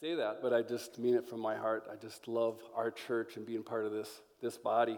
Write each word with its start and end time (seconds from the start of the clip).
say 0.00 0.14
that, 0.14 0.40
but 0.40 0.52
I 0.52 0.62
just 0.62 0.96
mean 1.00 1.14
it 1.14 1.28
from 1.28 1.40
my 1.40 1.56
heart. 1.56 1.88
I 1.92 1.96
just 1.96 2.28
love 2.28 2.60
our 2.76 2.88
church 2.88 3.36
and 3.36 3.44
being 3.44 3.64
part 3.64 3.84
of 3.84 3.90
this, 3.90 4.08
this 4.40 4.56
body. 4.56 4.96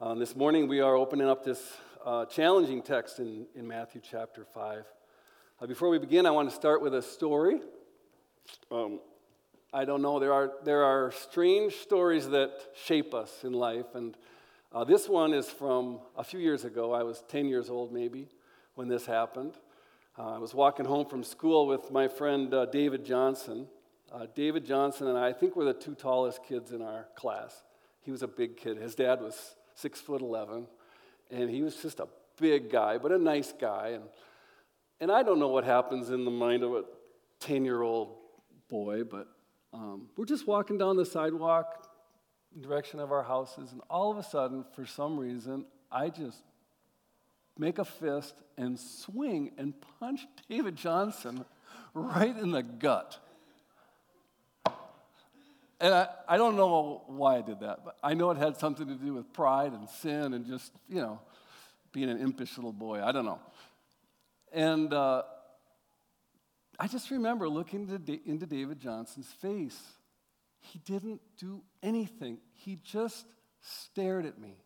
Um, 0.00 0.18
this 0.18 0.34
morning, 0.34 0.66
we 0.66 0.80
are 0.80 0.96
opening 0.96 1.28
up 1.28 1.44
this 1.44 1.60
uh, 2.06 2.24
challenging 2.24 2.80
text 2.80 3.18
in, 3.18 3.46
in 3.54 3.68
Matthew 3.68 4.00
chapter 4.02 4.46
5. 4.46 4.84
Uh, 5.60 5.66
before 5.66 5.90
we 5.90 5.98
begin, 5.98 6.24
I 6.24 6.30
want 6.30 6.48
to 6.48 6.56
start 6.56 6.80
with 6.80 6.94
a 6.94 7.02
story. 7.02 7.60
Um, 8.70 9.00
I 9.74 9.84
don't 9.84 10.00
know, 10.00 10.18
there 10.18 10.32
are, 10.32 10.52
there 10.64 10.84
are 10.84 11.12
strange 11.12 11.74
stories 11.74 12.26
that 12.30 12.50
shape 12.74 13.12
us 13.12 13.44
in 13.44 13.52
life, 13.52 13.94
and 13.94 14.16
uh, 14.72 14.84
this 14.84 15.06
one 15.06 15.34
is 15.34 15.50
from 15.50 16.00
a 16.16 16.24
few 16.24 16.40
years 16.40 16.64
ago. 16.64 16.94
I 16.94 17.02
was 17.02 17.22
10 17.28 17.44
years 17.44 17.68
old, 17.68 17.92
maybe, 17.92 18.28
when 18.74 18.88
this 18.88 19.04
happened. 19.04 19.52
Uh, 20.18 20.36
I 20.36 20.38
was 20.38 20.54
walking 20.54 20.86
home 20.86 21.04
from 21.04 21.22
school 21.24 21.66
with 21.66 21.90
my 21.90 22.08
friend 22.08 22.54
uh, 22.54 22.64
David 22.64 23.04
Johnson. 23.04 23.66
Uh, 24.14 24.26
David 24.32 24.64
Johnson 24.64 25.08
and 25.08 25.18
I, 25.18 25.30
I 25.30 25.32
think 25.32 25.56
we're 25.56 25.64
the 25.64 25.74
two 25.74 25.96
tallest 25.96 26.44
kids 26.44 26.70
in 26.70 26.82
our 26.82 27.08
class. 27.16 27.64
He 28.02 28.12
was 28.12 28.22
a 28.22 28.28
big 28.28 28.56
kid. 28.56 28.76
His 28.76 28.94
dad 28.94 29.20
was 29.20 29.56
six 29.74 30.00
foot 30.00 30.20
11, 30.20 30.68
and 31.32 31.50
he 31.50 31.62
was 31.62 31.74
just 31.82 31.98
a 31.98 32.06
big 32.38 32.70
guy, 32.70 32.96
but 32.96 33.10
a 33.10 33.18
nice 33.18 33.52
guy. 33.52 33.88
And, 33.94 34.04
and 35.00 35.10
I 35.10 35.24
don't 35.24 35.40
know 35.40 35.48
what 35.48 35.64
happens 35.64 36.10
in 36.10 36.24
the 36.24 36.30
mind 36.30 36.62
of 36.62 36.74
a 36.74 36.84
10 37.40 37.64
year 37.64 37.82
old 37.82 38.14
boy, 38.68 39.02
but 39.02 39.26
um, 39.72 40.06
we're 40.16 40.26
just 40.26 40.46
walking 40.46 40.78
down 40.78 40.96
the 40.96 41.04
sidewalk 41.04 41.88
in 42.54 42.62
direction 42.62 43.00
of 43.00 43.10
our 43.10 43.24
houses, 43.24 43.72
and 43.72 43.80
all 43.90 44.12
of 44.12 44.18
a 44.18 44.22
sudden, 44.22 44.64
for 44.76 44.86
some 44.86 45.18
reason, 45.18 45.64
I 45.90 46.10
just 46.10 46.44
make 47.58 47.80
a 47.80 47.84
fist 47.84 48.42
and 48.56 48.78
swing 48.78 49.50
and 49.58 49.74
punch 49.98 50.20
David 50.48 50.76
Johnson 50.76 51.44
right 51.94 52.36
in 52.36 52.52
the 52.52 52.62
gut. 52.62 53.18
And 55.84 55.92
I, 55.92 56.08
I 56.26 56.38
don't 56.38 56.56
know 56.56 57.02
why 57.08 57.36
I 57.36 57.42
did 57.42 57.60
that, 57.60 57.84
but 57.84 57.98
I 58.02 58.14
know 58.14 58.30
it 58.30 58.38
had 58.38 58.56
something 58.56 58.86
to 58.86 58.94
do 58.94 59.12
with 59.12 59.30
pride 59.34 59.74
and 59.74 59.86
sin 59.86 60.32
and 60.32 60.46
just, 60.46 60.72
you 60.88 61.02
know, 61.02 61.20
being 61.92 62.08
an 62.08 62.18
impish 62.22 62.56
little 62.56 62.72
boy. 62.72 63.02
I 63.04 63.12
don't 63.12 63.26
know. 63.26 63.38
And 64.50 64.94
uh, 64.94 65.24
I 66.80 66.86
just 66.88 67.10
remember 67.10 67.50
looking 67.50 67.86
into 68.24 68.46
David 68.46 68.80
Johnson's 68.80 69.26
face. 69.42 69.78
He 70.62 70.78
didn't 70.78 71.20
do 71.36 71.62
anything, 71.82 72.38
he 72.54 72.78
just 72.82 73.26
stared 73.60 74.24
at 74.24 74.38
me. 74.38 74.56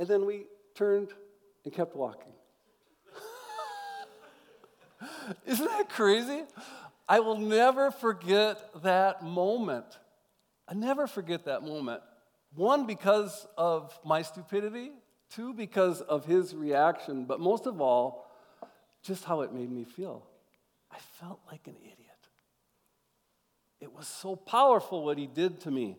And 0.00 0.08
then 0.08 0.26
we 0.26 0.46
turned 0.74 1.10
and 1.64 1.72
kept 1.72 1.94
walking. 1.94 2.32
Isn't 5.46 5.66
that 5.66 5.88
crazy? 5.88 6.42
I 7.08 7.20
will 7.20 7.38
never 7.38 7.90
forget 7.90 8.82
that 8.82 9.22
moment. 9.22 9.86
I 10.68 10.74
never 10.74 11.06
forget 11.06 11.46
that 11.46 11.62
moment. 11.62 12.02
One, 12.54 12.86
because 12.86 13.46
of 13.56 13.98
my 14.04 14.22
stupidity, 14.22 14.92
two, 15.30 15.54
because 15.54 16.00
of 16.00 16.26
his 16.26 16.54
reaction, 16.54 17.24
but 17.24 17.40
most 17.40 17.66
of 17.66 17.80
all, 17.80 18.26
just 19.02 19.24
how 19.24 19.42
it 19.42 19.52
made 19.52 19.70
me 19.70 19.84
feel. 19.84 20.26
I 20.90 20.98
felt 21.20 21.40
like 21.50 21.66
an 21.66 21.76
idiot. 21.80 21.94
It 23.80 23.92
was 23.92 24.08
so 24.08 24.34
powerful 24.34 25.04
what 25.04 25.18
he 25.18 25.26
did 25.26 25.60
to 25.60 25.70
me. 25.70 25.96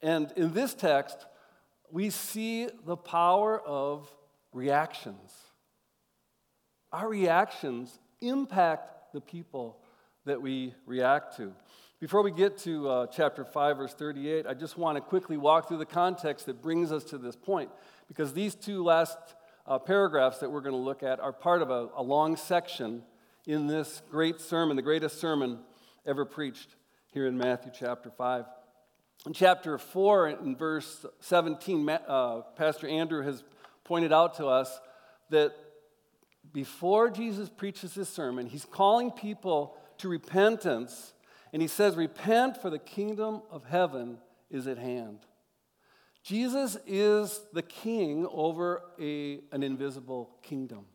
And 0.00 0.32
in 0.36 0.52
this 0.52 0.74
text, 0.74 1.26
we 1.90 2.10
see 2.10 2.68
the 2.84 2.96
power 2.96 3.60
of 3.60 4.08
reactions. 4.52 5.32
Our 6.92 7.08
reactions 7.08 7.98
impact 8.20 9.12
the 9.12 9.20
people 9.20 9.78
that 10.24 10.40
we 10.40 10.74
react 10.86 11.36
to. 11.36 11.52
Before 11.98 12.22
we 12.22 12.30
get 12.30 12.58
to 12.58 12.88
uh, 12.88 13.06
chapter 13.06 13.44
5, 13.44 13.76
verse 13.78 13.94
38, 13.94 14.46
I 14.46 14.54
just 14.54 14.76
want 14.76 14.96
to 14.96 15.00
quickly 15.00 15.36
walk 15.36 15.68
through 15.68 15.78
the 15.78 15.86
context 15.86 16.46
that 16.46 16.60
brings 16.60 16.92
us 16.92 17.04
to 17.04 17.18
this 17.18 17.36
point, 17.36 17.70
because 18.06 18.34
these 18.34 18.54
two 18.54 18.84
last 18.84 19.16
uh, 19.66 19.78
paragraphs 19.78 20.38
that 20.38 20.50
we're 20.50 20.60
going 20.60 20.74
to 20.74 20.80
look 20.80 21.02
at 21.02 21.20
are 21.20 21.32
part 21.32 21.62
of 21.62 21.70
a, 21.70 21.88
a 21.96 22.02
long 22.02 22.36
section 22.36 23.02
in 23.46 23.66
this 23.66 24.02
great 24.10 24.40
sermon, 24.40 24.76
the 24.76 24.82
greatest 24.82 25.20
sermon 25.20 25.60
ever 26.04 26.24
preached 26.24 26.68
here 27.12 27.26
in 27.26 27.38
Matthew 27.38 27.72
chapter 27.74 28.10
5. 28.10 28.44
In 29.26 29.32
chapter 29.32 29.78
4, 29.78 30.28
in 30.28 30.56
verse 30.56 31.06
17, 31.20 31.88
uh, 31.88 32.42
Pastor 32.56 32.86
Andrew 32.88 33.22
has 33.22 33.42
pointed 33.84 34.12
out 34.12 34.36
to 34.36 34.46
us 34.46 34.80
that 35.30 35.54
before 36.56 37.10
Jesus 37.10 37.50
preaches 37.50 37.92
his 37.92 38.08
sermon, 38.08 38.46
he's 38.46 38.64
calling 38.64 39.10
people 39.10 39.76
to 39.98 40.08
repentance, 40.08 41.12
and 41.52 41.60
he 41.60 41.68
says, 41.68 41.96
Repent, 41.96 42.56
for 42.62 42.70
the 42.70 42.78
kingdom 42.78 43.42
of 43.50 43.64
heaven 43.64 44.16
is 44.50 44.66
at 44.66 44.78
hand. 44.78 45.18
Jesus 46.22 46.78
is 46.86 47.42
the 47.52 47.60
king 47.60 48.26
over 48.32 48.80
a, 48.98 49.40
an 49.52 49.62
invisible 49.62 50.30
kingdom. 50.42 50.86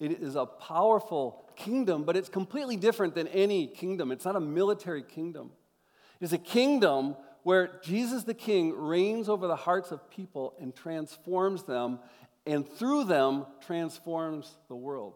It 0.00 0.12
is 0.12 0.34
a 0.34 0.46
powerful 0.46 1.44
kingdom, 1.56 2.04
but 2.04 2.16
it's 2.16 2.30
completely 2.30 2.78
different 2.78 3.14
than 3.14 3.28
any 3.28 3.66
kingdom. 3.66 4.10
It's 4.10 4.24
not 4.24 4.34
a 4.34 4.40
military 4.40 5.02
kingdom. 5.02 5.50
It's 6.22 6.32
a 6.32 6.38
kingdom 6.38 7.16
where 7.42 7.78
Jesus 7.82 8.24
the 8.24 8.32
king 8.32 8.74
reigns 8.74 9.28
over 9.28 9.46
the 9.46 9.56
hearts 9.56 9.92
of 9.92 10.08
people 10.10 10.54
and 10.58 10.74
transforms 10.74 11.64
them 11.64 11.98
and 12.46 12.68
through 12.68 13.04
them 13.04 13.46
transforms 13.66 14.56
the 14.68 14.76
world. 14.76 15.14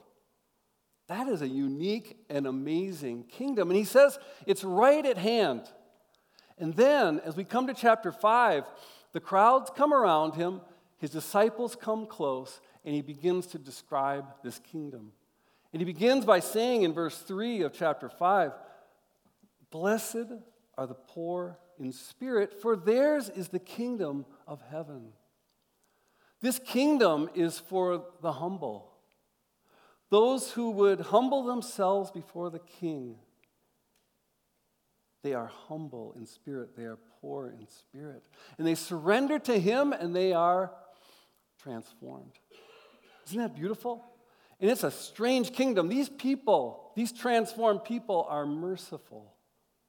That 1.08 1.28
is 1.28 1.42
a 1.42 1.48
unique 1.48 2.16
and 2.28 2.46
amazing 2.46 3.24
kingdom. 3.24 3.68
And 3.70 3.76
he 3.76 3.84
says 3.84 4.18
it's 4.46 4.64
right 4.64 5.04
at 5.04 5.18
hand. 5.18 5.62
And 6.58 6.74
then, 6.74 7.20
as 7.24 7.36
we 7.36 7.44
come 7.44 7.66
to 7.66 7.74
chapter 7.74 8.12
5, 8.12 8.64
the 9.12 9.20
crowds 9.20 9.70
come 9.74 9.92
around 9.92 10.34
him, 10.34 10.60
his 10.98 11.10
disciples 11.10 11.74
come 11.74 12.06
close, 12.06 12.60
and 12.84 12.94
he 12.94 13.02
begins 13.02 13.46
to 13.48 13.58
describe 13.58 14.26
this 14.44 14.58
kingdom. 14.58 15.12
And 15.72 15.80
he 15.80 15.84
begins 15.84 16.24
by 16.24 16.40
saying 16.40 16.82
in 16.82 16.92
verse 16.92 17.18
3 17.18 17.62
of 17.62 17.72
chapter 17.72 18.08
5 18.08 18.52
Blessed 19.70 20.32
are 20.76 20.86
the 20.86 20.94
poor 20.94 21.58
in 21.78 21.92
spirit, 21.92 22.60
for 22.60 22.76
theirs 22.76 23.28
is 23.30 23.48
the 23.48 23.58
kingdom 23.58 24.26
of 24.46 24.60
heaven. 24.70 25.12
This 26.42 26.58
kingdom 26.58 27.28
is 27.34 27.58
for 27.58 28.04
the 28.22 28.32
humble, 28.32 28.90
those 30.10 30.52
who 30.52 30.70
would 30.70 31.00
humble 31.00 31.44
themselves 31.44 32.10
before 32.10 32.50
the 32.50 32.58
king. 32.58 33.16
They 35.22 35.34
are 35.34 35.50
humble 35.68 36.14
in 36.16 36.24
spirit, 36.26 36.76
they 36.76 36.84
are 36.84 36.98
poor 37.20 37.48
in 37.48 37.66
spirit. 37.68 38.22
And 38.56 38.66
they 38.66 38.74
surrender 38.74 39.38
to 39.40 39.58
him 39.58 39.92
and 39.92 40.16
they 40.16 40.32
are 40.32 40.72
transformed. 41.62 42.32
Isn't 43.26 43.38
that 43.38 43.54
beautiful? 43.54 44.04
And 44.60 44.70
it's 44.70 44.84
a 44.84 44.90
strange 44.90 45.52
kingdom. 45.52 45.88
These 45.88 46.08
people, 46.08 46.92
these 46.96 47.12
transformed 47.12 47.84
people, 47.84 48.26
are 48.28 48.46
merciful 48.46 49.34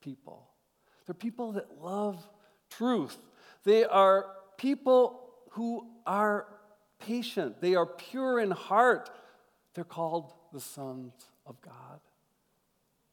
people. 0.01 0.47
They're 1.05 1.13
people 1.13 1.53
that 1.53 1.81
love 1.81 2.25
truth. 2.69 3.17
They 3.63 3.83
are 3.85 4.25
people 4.57 5.20
who 5.51 5.87
are 6.05 6.47
patient, 6.99 7.61
they 7.61 7.75
are 7.75 7.85
pure 7.85 8.39
in 8.39 8.51
heart. 8.51 9.09
They're 9.73 9.83
called 9.83 10.33
the 10.53 10.59
sons 10.59 11.13
of 11.45 11.59
God. 11.61 11.99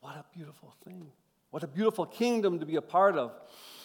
What 0.01 0.17
a 0.17 0.25
beautiful 0.33 0.75
thing. 0.85 1.09
What 1.51 1.63
a 1.63 1.67
beautiful 1.67 2.05
kingdom 2.05 2.61
to 2.61 2.67
be 2.67 2.77
a 2.77 2.83
part 2.83 3.17
of. 3.17 3.33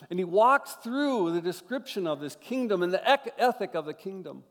And 0.10 0.20
he 0.20 0.26
walks 0.26 0.74
through 0.84 1.32
the 1.32 1.42
description 1.42 2.08
of 2.08 2.20
this 2.20 2.36
kingdom 2.36 2.84
and 2.84 2.94
the 2.94 3.02
ethic 3.10 3.74
of 3.74 3.86
the 3.86 3.94
kingdom. 3.94 4.44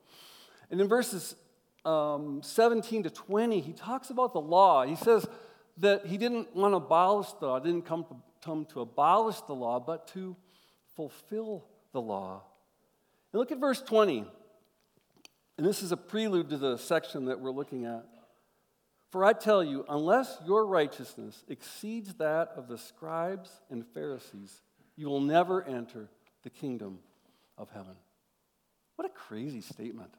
And 0.70 0.80
in 0.80 0.88
verses 0.88 1.36
um, 1.84 2.40
17 2.42 3.04
to 3.04 3.10
20, 3.10 3.60
he 3.60 3.72
talks 3.72 4.10
about 4.10 4.32
the 4.32 4.40
law. 4.40 4.86
He 4.86 4.96
says 4.96 5.26
that 5.78 6.06
he 6.06 6.16
didn't 6.16 6.55
want 6.56 6.72
to 6.72 6.76
abolish 6.76 7.32
the 7.38 7.46
law, 7.46 7.58
didn't 7.58 7.87
come 7.87 8.05
to, 8.05 8.16
come 8.43 8.64
to 8.66 8.81
abolish 8.81 9.40
the 9.43 9.55
law, 9.55 9.78
but 9.78 10.08
to 10.08 10.34
fulfill 10.96 11.66
the 11.93 12.00
law. 12.00 12.43
And 13.32 13.40
look 13.40 13.52
at 13.52 13.58
verse 13.58 13.81
20. 13.81 14.25
And 15.58 15.67
this 15.67 15.82
is 15.82 15.93
a 15.93 15.96
prelude 15.96 16.50
to 16.50 16.56
the 16.56 16.76
section 16.76 17.26
that 17.26 17.40
we're 17.40 17.50
looking 17.50 17.84
at. 17.84 18.05
For 19.11 19.25
I 19.25 19.34
tell 19.34 19.62
you, 19.62 19.84
unless 19.88 20.38
your 20.46 20.67
righteousness 20.67 21.44
exceeds 21.49 22.14
that 22.14 22.52
of 22.56 22.67
the 22.69 22.79
scribes 22.79 23.50
and 23.70 23.87
Pharisees, 23.87 24.62
you 24.96 25.08
will 25.08 25.20
never 25.20 25.62
enter 25.62 26.08
the 26.43 26.50
kingdom 26.50 26.99
of 27.58 27.69
heaven. 27.70 27.94
What 28.96 29.06
a 29.06 29.11
crazy 29.11 29.61
statement. 29.61 30.14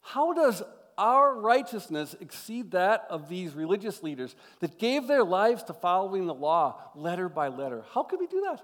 How 0.00 0.32
does 0.32 0.62
our 0.96 1.38
righteousness 1.38 2.16
exceed 2.20 2.72
that 2.72 3.06
of 3.10 3.28
these 3.28 3.54
religious 3.54 4.02
leaders 4.02 4.34
that 4.60 4.78
gave 4.78 5.06
their 5.06 5.22
lives 5.22 5.62
to 5.64 5.74
following 5.74 6.26
the 6.26 6.34
law 6.34 6.80
letter 6.94 7.28
by 7.28 7.48
letter? 7.48 7.84
How 7.92 8.02
could 8.02 8.20
we 8.20 8.26
do 8.26 8.40
that? 8.48 8.62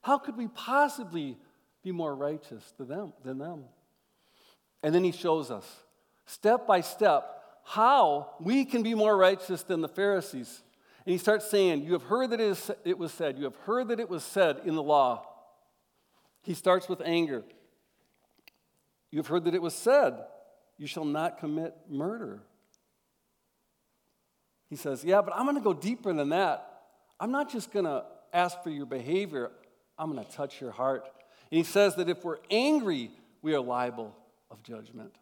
How 0.00 0.18
could 0.18 0.36
we 0.36 0.48
possibly 0.48 1.36
be 1.82 1.92
more 1.92 2.14
righteous 2.14 2.72
than 2.78 2.88
them, 2.88 3.12
than 3.24 3.38
them. 3.38 3.64
And 4.82 4.94
then 4.94 5.04
he 5.04 5.12
shows 5.12 5.50
us, 5.50 5.66
step 6.26 6.66
by 6.66 6.80
step, 6.80 7.24
how 7.64 8.34
we 8.40 8.64
can 8.64 8.82
be 8.82 8.94
more 8.94 9.16
righteous 9.16 9.62
than 9.62 9.80
the 9.80 9.88
Pharisees. 9.88 10.62
And 11.06 11.12
he 11.12 11.18
starts 11.18 11.50
saying, 11.50 11.82
You 11.82 11.92
have 11.92 12.04
heard 12.04 12.30
that 12.30 12.40
it 12.40 12.98
was 12.98 13.12
said, 13.12 13.38
you 13.38 13.44
have 13.44 13.56
heard 13.56 13.88
that 13.88 14.00
it 14.00 14.08
was 14.08 14.22
said 14.22 14.60
in 14.64 14.74
the 14.74 14.82
law. 14.82 15.26
He 16.42 16.54
starts 16.54 16.88
with 16.88 17.00
anger. 17.04 17.44
You 19.10 19.18
have 19.18 19.26
heard 19.26 19.44
that 19.44 19.54
it 19.54 19.62
was 19.62 19.74
said, 19.74 20.14
You 20.78 20.86
shall 20.86 21.04
not 21.04 21.38
commit 21.38 21.74
murder. 21.88 22.42
He 24.68 24.76
says, 24.76 25.04
Yeah, 25.04 25.22
but 25.22 25.34
I'm 25.36 25.44
going 25.44 25.56
to 25.56 25.62
go 25.62 25.74
deeper 25.74 26.12
than 26.12 26.30
that. 26.30 26.68
I'm 27.20 27.30
not 27.30 27.52
just 27.52 27.72
going 27.72 27.84
to 27.84 28.04
ask 28.32 28.62
for 28.62 28.70
your 28.70 28.86
behavior, 28.86 29.50
I'm 29.98 30.10
going 30.10 30.24
to 30.24 30.32
touch 30.32 30.60
your 30.60 30.72
heart. 30.72 31.08
And 31.52 31.58
he 31.58 31.64
says 31.64 31.96
that 31.96 32.08
if 32.08 32.24
we're 32.24 32.38
angry, 32.50 33.10
we 33.42 33.54
are 33.54 33.60
liable 33.60 34.16
of 34.50 34.62
judgment. 34.62 35.14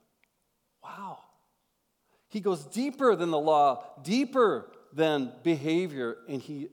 Wow. 0.81 1.19
He 2.29 2.39
goes 2.39 2.65
deeper 2.65 3.17
than 3.17 3.33
the 3.33 3.39
law, 3.39 3.85
deeper 4.05 4.71
than 4.93 5.33
behavior, 5.43 6.19
and 6.29 6.41
he 6.41 6.69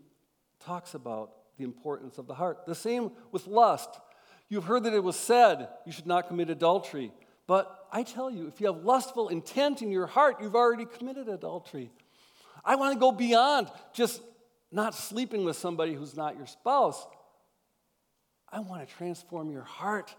talks 0.60 0.94
about 0.94 1.32
the 1.58 1.64
importance 1.64 2.20
of 2.20 2.28
the 2.28 2.36
heart. 2.36 2.68
The 2.68 2.76
same 2.76 3.10
with 3.32 3.48
lust. 3.48 3.90
You've 4.48 4.66
heard 4.66 4.84
that 4.84 4.94
it 4.94 5.04
was 5.04 5.16
said 5.16 5.70
you 5.88 5.92
should 5.92 6.06
not 6.06 6.28
commit 6.28 6.52
adultery. 6.52 7.12
But 7.48 7.88
I 7.92 8.04
tell 8.04 8.30
you, 8.30 8.48
if 8.48 8.62
you 8.62 8.68
have 8.68 8.84
lustful 8.84 9.30
intent 9.30 9.82
in 9.82 9.90
your 9.90 10.06
heart, 10.06 10.36
you've 10.40 10.56
already 10.56 10.86
committed 10.86 11.30
adultery. 11.30 11.90
I 12.64 12.76
want 12.76 12.94
to 12.94 13.00
go 13.00 13.12
beyond 13.12 13.72
just 13.92 14.22
not 14.72 14.94
sleeping 14.94 15.46
with 15.46 15.56
somebody 15.56 15.96
who's 15.96 16.16
not 16.16 16.38
your 16.38 16.46
spouse. 16.46 17.08
I 18.52 18.60
want 18.60 18.88
to 18.88 18.96
transform 18.96 19.52
your 19.52 19.64
heart. 19.64 20.16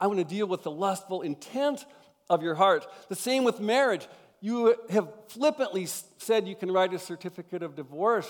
I 0.00 0.06
want 0.06 0.18
to 0.18 0.24
deal 0.24 0.46
with 0.46 0.62
the 0.62 0.70
lustful 0.70 1.22
intent 1.22 1.84
of 2.30 2.42
your 2.42 2.54
heart. 2.54 2.86
The 3.08 3.16
same 3.16 3.44
with 3.44 3.60
marriage. 3.60 4.06
You 4.40 4.76
have 4.90 5.08
flippantly 5.28 5.86
said 5.86 6.46
you 6.46 6.56
can 6.56 6.70
write 6.70 6.94
a 6.94 6.98
certificate 6.98 7.62
of 7.62 7.74
divorce. 7.74 8.28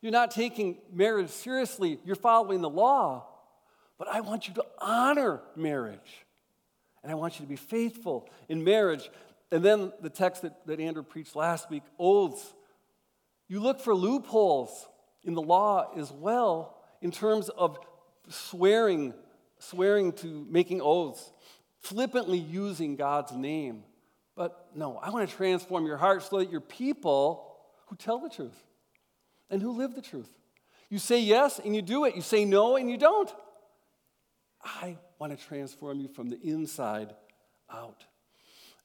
You're 0.00 0.12
not 0.12 0.30
taking 0.30 0.78
marriage 0.92 1.30
seriously, 1.30 1.98
you're 2.04 2.16
following 2.16 2.60
the 2.60 2.70
law. 2.70 3.26
But 3.98 4.08
I 4.08 4.20
want 4.20 4.46
you 4.46 4.54
to 4.54 4.64
honor 4.78 5.40
marriage. 5.54 6.26
And 7.02 7.10
I 7.10 7.14
want 7.14 7.38
you 7.38 7.46
to 7.46 7.48
be 7.48 7.56
faithful 7.56 8.28
in 8.48 8.62
marriage. 8.62 9.08
And 9.50 9.64
then 9.64 9.92
the 10.02 10.10
text 10.10 10.42
that, 10.42 10.66
that 10.66 10.80
Andrew 10.80 11.02
preached 11.02 11.34
last 11.34 11.70
week 11.70 11.82
oaths. 11.98 12.52
You 13.48 13.60
look 13.60 13.80
for 13.80 13.94
loopholes 13.94 14.86
in 15.22 15.34
the 15.34 15.42
law 15.42 15.92
as 15.96 16.10
well 16.10 16.76
in 17.00 17.10
terms 17.10 17.48
of 17.48 17.78
swearing, 18.28 19.14
swearing 19.58 20.12
to 20.12 20.46
making 20.50 20.80
oaths, 20.80 21.30
flippantly 21.80 22.38
using 22.38 22.96
God's 22.96 23.32
name. 23.32 23.84
But 24.34 24.68
no, 24.74 24.98
I 24.98 25.10
want 25.10 25.28
to 25.28 25.34
transform 25.36 25.86
your 25.86 25.96
heart 25.96 26.22
so 26.22 26.38
that 26.38 26.50
you're 26.50 26.60
people 26.60 27.56
who 27.86 27.96
tell 27.96 28.18
the 28.18 28.28
truth 28.28 28.56
and 29.50 29.62
who 29.62 29.72
live 29.72 29.94
the 29.94 30.02
truth. 30.02 30.28
You 30.88 30.98
say 30.98 31.20
yes 31.20 31.58
and 31.58 31.74
you 31.74 31.82
do 31.82 32.04
it. 32.04 32.14
You 32.14 32.22
say 32.22 32.44
no 32.44 32.76
and 32.76 32.90
you 32.90 32.98
don't. 32.98 33.32
I 34.62 34.98
want 35.18 35.36
to 35.36 35.44
transform 35.46 36.00
you 36.00 36.08
from 36.08 36.28
the 36.28 36.38
inside 36.40 37.14
out. 37.72 38.04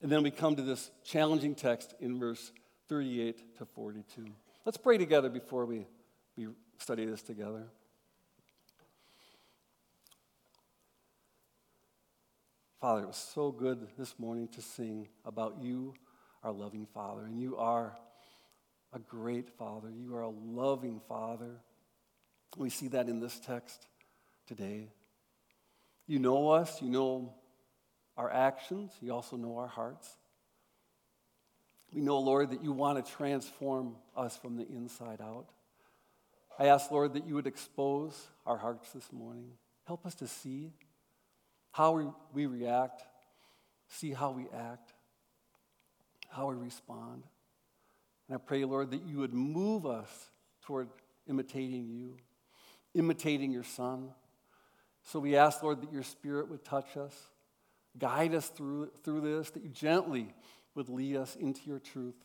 And 0.01 0.11
then 0.11 0.23
we 0.23 0.31
come 0.31 0.55
to 0.55 0.61
this 0.61 0.89
challenging 1.03 1.53
text 1.53 1.93
in 1.99 2.19
verse 2.19 2.51
38 2.89 3.57
to 3.57 3.65
42. 3.65 4.25
Let's 4.65 4.77
pray 4.77 4.97
together 4.97 5.29
before 5.29 5.65
we, 5.65 5.85
we 6.35 6.47
study 6.77 7.05
this 7.05 7.21
together. 7.21 7.67
Father, 12.81 13.04
it 13.04 13.07
was 13.07 13.30
so 13.36 13.51
good 13.51 13.88
this 13.95 14.18
morning 14.18 14.48
to 14.48 14.60
sing 14.60 15.07
about 15.24 15.57
you, 15.62 15.94
our 16.44 16.51
loving 16.51 16.88
Father. 16.88 17.25
And 17.25 17.39
you 17.39 17.56
are 17.57 17.95
a 18.92 18.98
great 18.98 19.51
Father. 19.51 19.92
You 19.92 20.16
are 20.16 20.24
a 20.24 20.30
loving 20.30 21.00
Father. 21.07 21.60
We 22.57 22.72
see 22.72 22.88
that 22.88 23.07
in 23.07 23.19
this 23.19 23.39
text 23.39 23.86
today. 24.48 24.88
You 26.07 26.18
know 26.18 26.50
us, 26.50 26.81
you 26.81 26.89
know 26.89 27.36
our 28.18 28.33
actions, 28.33 28.94
you 29.00 29.13
also 29.13 29.38
know 29.38 29.60
our 29.60 29.68
hearts. 29.68 30.10
We 31.94 32.01
know, 32.01 32.18
Lord, 32.18 32.50
that 32.50 32.63
you 32.63 32.72
want 32.72 33.06
to 33.06 33.12
transform 33.12 33.95
us 34.18 34.36
from 34.38 34.57
the 34.57 34.68
inside 34.68 35.22
out. 35.22 35.45
I 36.57 36.66
ask, 36.66 36.89
Lord, 36.89 37.13
that 37.13 37.27
you 37.27 37.36
would 37.36 37.48
expose 37.48 38.19
our 38.44 38.57
hearts 38.57 38.92
this 38.92 39.13
morning. 39.13 39.51
Help 39.86 40.04
us 40.04 40.16
to 40.16 40.27
see 40.27 40.74
how 41.71 42.13
we, 42.33 42.45
react, 42.45 43.03
see 43.88 44.12
how 44.12 44.31
we 44.31 44.47
act, 44.53 44.94
how 46.29 46.50
we 46.50 46.56
respond. 46.56 47.23
And 48.27 48.35
I 48.35 48.38
pray, 48.38 48.63
Lord, 48.65 48.91
that 48.91 49.03
you 49.03 49.18
would 49.18 49.33
move 49.33 49.85
us 49.85 50.09
toward 50.63 50.89
imitating 51.27 51.88
you, 51.88 52.18
imitating 52.94 53.51
your 53.51 53.63
Son. 53.63 54.09
So 55.03 55.19
we 55.19 55.35
ask, 55.35 55.63
Lord, 55.63 55.81
that 55.81 55.91
your 55.91 56.03
Spirit 56.03 56.50
would 56.50 56.63
touch 56.63 56.97
us, 56.97 57.15
guide 57.97 58.33
us 58.33 58.47
through, 58.47 58.91
through 59.03 59.21
this, 59.21 59.50
that 59.51 59.63
you 59.63 59.69
gently 59.69 60.33
would 60.75 60.89
lead 60.89 61.15
us 61.15 61.35
into 61.35 61.62
your 61.65 61.79
truth 61.79 62.15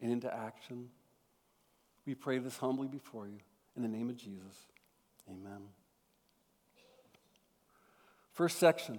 and 0.00 0.10
into 0.10 0.32
action. 0.32 0.88
We 2.06 2.14
pray 2.14 2.38
this 2.38 2.56
humbly 2.56 2.88
before 2.88 3.26
you. 3.26 3.38
In 3.76 3.82
the 3.82 3.88
name 3.88 4.10
of 4.10 4.16
Jesus, 4.16 4.54
amen. 5.28 5.62
First 8.42 8.58
section 8.58 8.98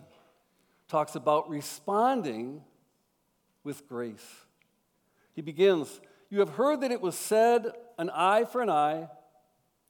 talks 0.87 1.15
about 1.15 1.49
responding 1.49 2.61
with 3.65 3.85
grace. 3.89 4.25
He 5.33 5.41
begins, 5.41 5.99
You 6.29 6.39
have 6.39 6.51
heard 6.51 6.79
that 6.79 6.91
it 6.93 7.01
was 7.01 7.17
said, 7.17 7.69
an 7.97 8.09
eye 8.11 8.45
for 8.45 8.61
an 8.61 8.69
eye 8.69 9.09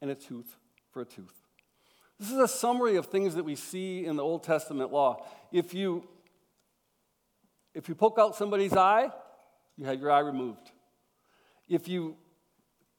and 0.01 0.09
a 0.09 0.15
tooth 0.15 0.57
for 0.89 1.03
a 1.03 1.05
tooth. 1.05 1.35
This 2.19 2.31
is 2.31 2.39
a 2.39 2.47
summary 2.47 2.95
of 2.95 3.05
things 3.05 3.35
that 3.35 3.43
we 3.43 3.53
see 3.53 4.07
in 4.07 4.15
the 4.15 4.23
Old 4.23 4.41
Testament 4.43 4.91
law. 4.91 5.23
If 5.51 5.75
you 5.75 6.07
if 7.75 7.87
you 7.87 7.93
poke 7.93 8.17
out 8.17 8.35
somebody's 8.35 8.73
eye, 8.73 9.11
you 9.77 9.85
have 9.85 10.01
your 10.01 10.09
eye 10.09 10.21
removed. 10.21 10.71
If 11.69 11.87
you 11.87 12.17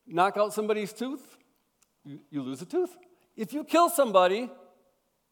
knock 0.06 0.36
out 0.36 0.52
somebody's 0.52 0.92
tooth, 0.92 1.36
you, 2.04 2.20
you 2.30 2.42
lose 2.42 2.62
a 2.62 2.66
tooth. 2.66 2.96
If 3.34 3.52
you 3.52 3.64
kill 3.64 3.88
somebody, 3.88 4.48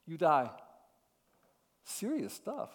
you 0.04 0.18
die. 0.18 0.50
Serious 1.84 2.32
stuff. 2.32 2.70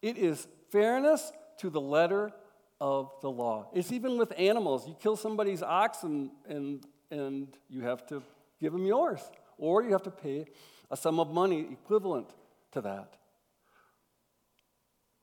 It 0.00 0.18
is 0.18 0.46
fairness 0.70 1.32
to 1.58 1.70
the 1.70 1.80
letter 1.80 2.32
of 2.80 3.12
the 3.20 3.30
law. 3.30 3.68
It's 3.72 3.92
even 3.92 4.18
with 4.18 4.32
animals. 4.36 4.88
You 4.88 4.96
kill 5.00 5.16
somebody's 5.16 5.62
ox 5.62 6.02
and, 6.02 6.30
and, 6.48 6.84
and 7.10 7.48
you 7.68 7.82
have 7.82 8.04
to 8.08 8.22
give 8.60 8.72
them 8.72 8.86
yours, 8.86 9.20
or 9.58 9.82
you 9.82 9.92
have 9.92 10.02
to 10.02 10.10
pay 10.10 10.46
a 10.90 10.96
sum 10.96 11.20
of 11.20 11.30
money 11.30 11.68
equivalent 11.70 12.28
to 12.72 12.80
that. 12.80 13.14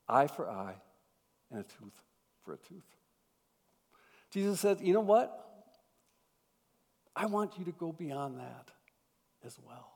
Eye 0.08 0.27
for 0.27 0.50
eye 0.50 0.75
and 1.51 1.60
a 1.60 1.63
tooth 1.63 2.01
for 2.43 2.53
a 2.53 2.58
tooth. 2.58 2.84
Jesus 4.32 4.60
said, 4.60 4.79
You 4.82 4.93
know 4.93 5.01
what? 5.01 5.36
I 7.15 7.25
want 7.25 7.60
you 7.60 7.65
to 7.65 7.72
go 7.72 7.91
beyond 7.91 8.39
that 8.39 8.72
as 9.46 9.58
well. 9.65 9.91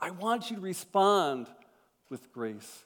I 0.00 0.10
want 0.10 0.50
you 0.50 0.56
to 0.56 0.62
respond 0.62 1.48
with 2.10 2.32
grace. 2.32 2.84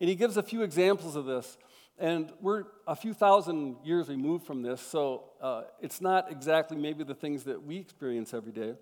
And 0.00 0.08
he 0.08 0.16
gives 0.16 0.36
a 0.36 0.42
few 0.42 0.62
examples 0.62 1.16
of 1.16 1.26
this. 1.26 1.56
And 1.98 2.32
we're 2.40 2.64
a 2.86 2.96
few 2.96 3.14
thousand 3.14 3.76
years 3.84 4.08
removed 4.08 4.46
from 4.46 4.62
this, 4.62 4.80
so 4.80 5.30
uh, 5.40 5.62
it's 5.80 6.00
not 6.00 6.32
exactly 6.32 6.76
maybe 6.76 7.04
the 7.04 7.14
things 7.14 7.44
that 7.44 7.62
we 7.62 7.76
experience 7.76 8.34
every 8.34 8.52
day. 8.52 8.74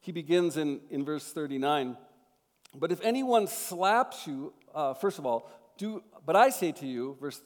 He 0.00 0.12
begins 0.12 0.56
in, 0.56 0.80
in 0.90 1.04
verse 1.04 1.32
39 1.32 1.96
But 2.74 2.92
if 2.92 3.00
anyone 3.02 3.46
slaps 3.46 4.26
you, 4.26 4.52
uh, 4.74 4.94
first 4.94 5.18
of 5.18 5.26
all, 5.26 5.50
do, 5.78 6.02
but 6.24 6.36
I 6.36 6.50
say 6.50 6.72
to 6.72 6.86
you, 6.86 7.16
verse 7.20 7.40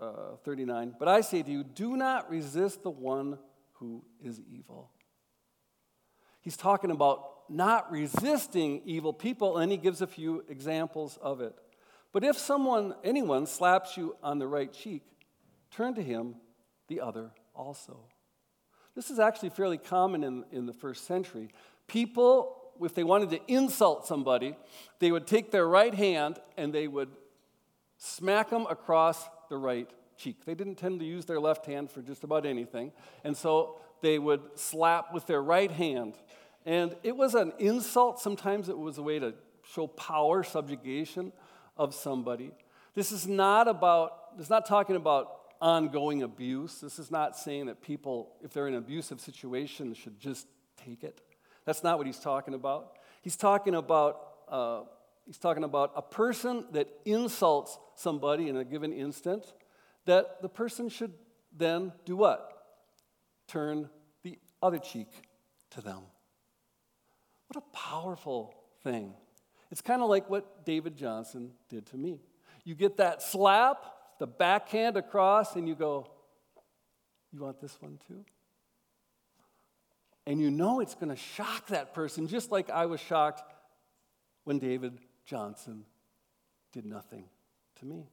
uh, 0.00 0.36
39, 0.44 0.94
but 0.98 1.08
I 1.08 1.22
say 1.22 1.42
to 1.42 1.50
you, 1.50 1.64
do 1.64 1.96
not 1.96 2.30
resist 2.30 2.82
the 2.82 2.90
one 2.90 3.38
who 3.74 4.04
is 4.22 4.40
evil. 4.40 4.90
He's 6.40 6.56
talking 6.56 6.90
about 6.90 7.33
not 7.48 7.90
resisting 7.90 8.82
evil 8.84 9.12
people, 9.12 9.58
and 9.58 9.70
he 9.70 9.78
gives 9.78 10.00
a 10.00 10.06
few 10.06 10.44
examples 10.48 11.18
of 11.20 11.40
it. 11.40 11.54
But 12.12 12.24
if 12.24 12.38
someone, 12.38 12.94
anyone, 13.02 13.46
slaps 13.46 13.96
you 13.96 14.16
on 14.22 14.38
the 14.38 14.46
right 14.46 14.72
cheek, 14.72 15.02
turn 15.70 15.94
to 15.94 16.02
him 16.02 16.36
the 16.88 17.00
other 17.00 17.30
also. 17.54 17.98
This 18.94 19.10
is 19.10 19.18
actually 19.18 19.50
fairly 19.50 19.78
common 19.78 20.22
in, 20.22 20.44
in 20.52 20.66
the 20.66 20.72
first 20.72 21.06
century. 21.06 21.48
People, 21.88 22.56
if 22.80 22.94
they 22.94 23.02
wanted 23.02 23.30
to 23.30 23.40
insult 23.52 24.06
somebody, 24.06 24.54
they 25.00 25.10
would 25.10 25.26
take 25.26 25.50
their 25.50 25.66
right 25.66 25.94
hand 25.94 26.38
and 26.56 26.72
they 26.72 26.86
would 26.86 27.10
smack 27.98 28.50
them 28.50 28.66
across 28.70 29.28
the 29.48 29.56
right 29.56 29.90
cheek. 30.16 30.44
They 30.44 30.54
didn't 30.54 30.76
tend 30.76 31.00
to 31.00 31.06
use 31.06 31.24
their 31.24 31.40
left 31.40 31.66
hand 31.66 31.90
for 31.90 32.02
just 32.02 32.22
about 32.22 32.46
anything. 32.46 32.92
And 33.24 33.36
so 33.36 33.80
they 34.00 34.18
would 34.18 34.42
slap 34.58 35.12
with 35.12 35.26
their 35.26 35.42
right 35.42 35.70
hand. 35.70 36.14
And 36.64 36.96
it 37.02 37.16
was 37.16 37.34
an 37.34 37.52
insult. 37.58 38.20
Sometimes 38.20 38.68
it 38.68 38.78
was 38.78 38.98
a 38.98 39.02
way 39.02 39.18
to 39.18 39.34
show 39.72 39.86
power, 39.86 40.42
subjugation 40.42 41.32
of 41.76 41.94
somebody. 41.94 42.52
This 42.94 43.12
is 43.12 43.26
not 43.26 43.68
about, 43.68 44.12
it's 44.38 44.50
not 44.50 44.66
talking 44.66 44.96
about 44.96 45.40
ongoing 45.60 46.22
abuse. 46.22 46.80
This 46.80 46.98
is 46.98 47.10
not 47.10 47.36
saying 47.36 47.66
that 47.66 47.82
people, 47.82 48.32
if 48.42 48.52
they're 48.52 48.68
in 48.68 48.74
an 48.74 48.78
abusive 48.78 49.20
situation, 49.20 49.94
should 49.94 50.18
just 50.18 50.46
take 50.76 51.02
it. 51.02 51.20
That's 51.64 51.82
not 51.82 51.98
what 51.98 52.06
he's 52.06 52.18
talking 52.18 52.54
about. 52.54 52.98
He's 53.22 53.36
talking 53.36 53.74
about, 53.74 54.20
uh, 54.48 54.82
he's 55.26 55.38
talking 55.38 55.64
about 55.64 55.92
a 55.96 56.02
person 56.02 56.66
that 56.72 56.88
insults 57.04 57.78
somebody 57.94 58.48
in 58.48 58.56
a 58.56 58.64
given 58.64 58.92
instant, 58.92 59.52
that 60.04 60.42
the 60.42 60.48
person 60.48 60.88
should 60.88 61.12
then 61.56 61.92
do 62.04 62.16
what? 62.16 62.50
Turn 63.48 63.88
the 64.22 64.38
other 64.62 64.78
cheek 64.78 65.08
to 65.70 65.80
them. 65.80 66.02
What 67.54 67.62
a 67.62 67.76
powerful 67.76 68.52
thing. 68.82 69.14
It's 69.70 69.80
kind 69.80 70.02
of 70.02 70.08
like 70.08 70.28
what 70.28 70.64
David 70.64 70.96
Johnson 70.96 71.52
did 71.68 71.86
to 71.86 71.96
me. 71.96 72.20
You 72.64 72.74
get 72.74 72.96
that 72.96 73.22
slap, 73.22 73.84
the 74.18 74.26
backhand 74.26 74.96
across, 74.96 75.54
and 75.54 75.68
you 75.68 75.76
go, 75.76 76.10
You 77.32 77.42
want 77.42 77.60
this 77.60 77.76
one 77.80 78.00
too? 78.08 78.24
And 80.26 80.40
you 80.40 80.50
know 80.50 80.80
it's 80.80 80.94
going 80.94 81.10
to 81.10 81.16
shock 81.16 81.68
that 81.68 81.94
person, 81.94 82.26
just 82.26 82.50
like 82.50 82.70
I 82.70 82.86
was 82.86 82.98
shocked 82.98 83.52
when 84.44 84.58
David 84.58 84.98
Johnson 85.24 85.84
did 86.72 86.86
nothing 86.86 87.26
to 87.78 87.86
me. 87.86 88.08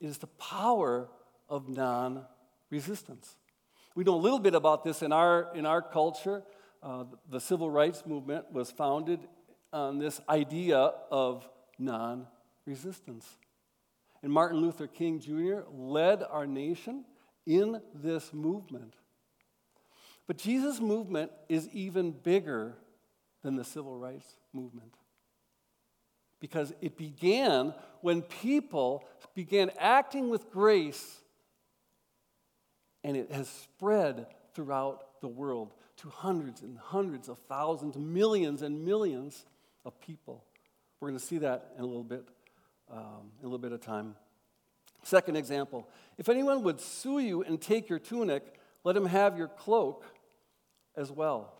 It 0.00 0.06
is 0.06 0.18
the 0.18 0.28
power 0.28 1.08
of 1.50 1.68
non 1.68 2.24
resistance. 2.70 3.36
We 3.94 4.04
know 4.04 4.14
a 4.14 4.16
little 4.16 4.38
bit 4.38 4.54
about 4.54 4.84
this 4.84 5.02
in 5.02 5.12
our, 5.12 5.50
in 5.54 5.66
our 5.66 5.82
culture. 5.82 6.44
Uh, 6.82 7.04
the 7.28 7.40
civil 7.40 7.70
rights 7.70 8.04
movement 8.06 8.52
was 8.52 8.70
founded 8.70 9.20
on 9.72 9.98
this 9.98 10.20
idea 10.28 10.92
of 11.10 11.48
non 11.78 12.26
resistance. 12.66 13.26
And 14.22 14.32
Martin 14.32 14.60
Luther 14.60 14.86
King 14.86 15.20
Jr. 15.20 15.60
led 15.72 16.22
our 16.22 16.46
nation 16.46 17.04
in 17.46 17.80
this 17.94 18.32
movement. 18.32 18.94
But 20.26 20.36
Jesus' 20.36 20.80
movement 20.80 21.32
is 21.48 21.68
even 21.70 22.12
bigger 22.12 22.74
than 23.42 23.56
the 23.56 23.64
civil 23.64 23.96
rights 23.96 24.26
movement. 24.52 24.94
Because 26.40 26.72
it 26.80 26.96
began 26.96 27.74
when 28.02 28.22
people 28.22 29.04
began 29.34 29.70
acting 29.78 30.28
with 30.28 30.50
grace, 30.50 31.20
and 33.02 33.16
it 33.16 33.32
has 33.32 33.48
spread 33.48 34.26
throughout 34.54 35.20
the 35.20 35.28
world 35.28 35.72
to 35.98 36.08
hundreds 36.08 36.62
and 36.62 36.78
hundreds 36.78 37.28
of 37.28 37.38
thousands, 37.48 37.96
millions 37.96 38.62
and 38.62 38.84
millions 38.84 39.44
of 39.84 40.00
people. 40.00 40.44
We're 41.00 41.08
going 41.08 41.18
to 41.18 41.24
see 41.24 41.38
that 41.38 41.72
in 41.76 41.84
a 41.84 41.86
little 41.86 42.04
bit, 42.04 42.24
um, 42.90 43.30
in 43.40 43.44
a 43.44 43.48
little 43.48 43.58
bit 43.58 43.72
of 43.72 43.80
time. 43.80 44.14
Second 45.02 45.36
example 45.36 45.88
if 46.18 46.28
anyone 46.28 46.62
would 46.64 46.80
sue 46.80 47.20
you 47.20 47.42
and 47.42 47.60
take 47.60 47.88
your 47.88 47.98
tunic, 47.98 48.42
let 48.84 48.96
him 48.96 49.06
have 49.06 49.38
your 49.38 49.48
cloak 49.48 50.04
as 50.96 51.12
well. 51.12 51.54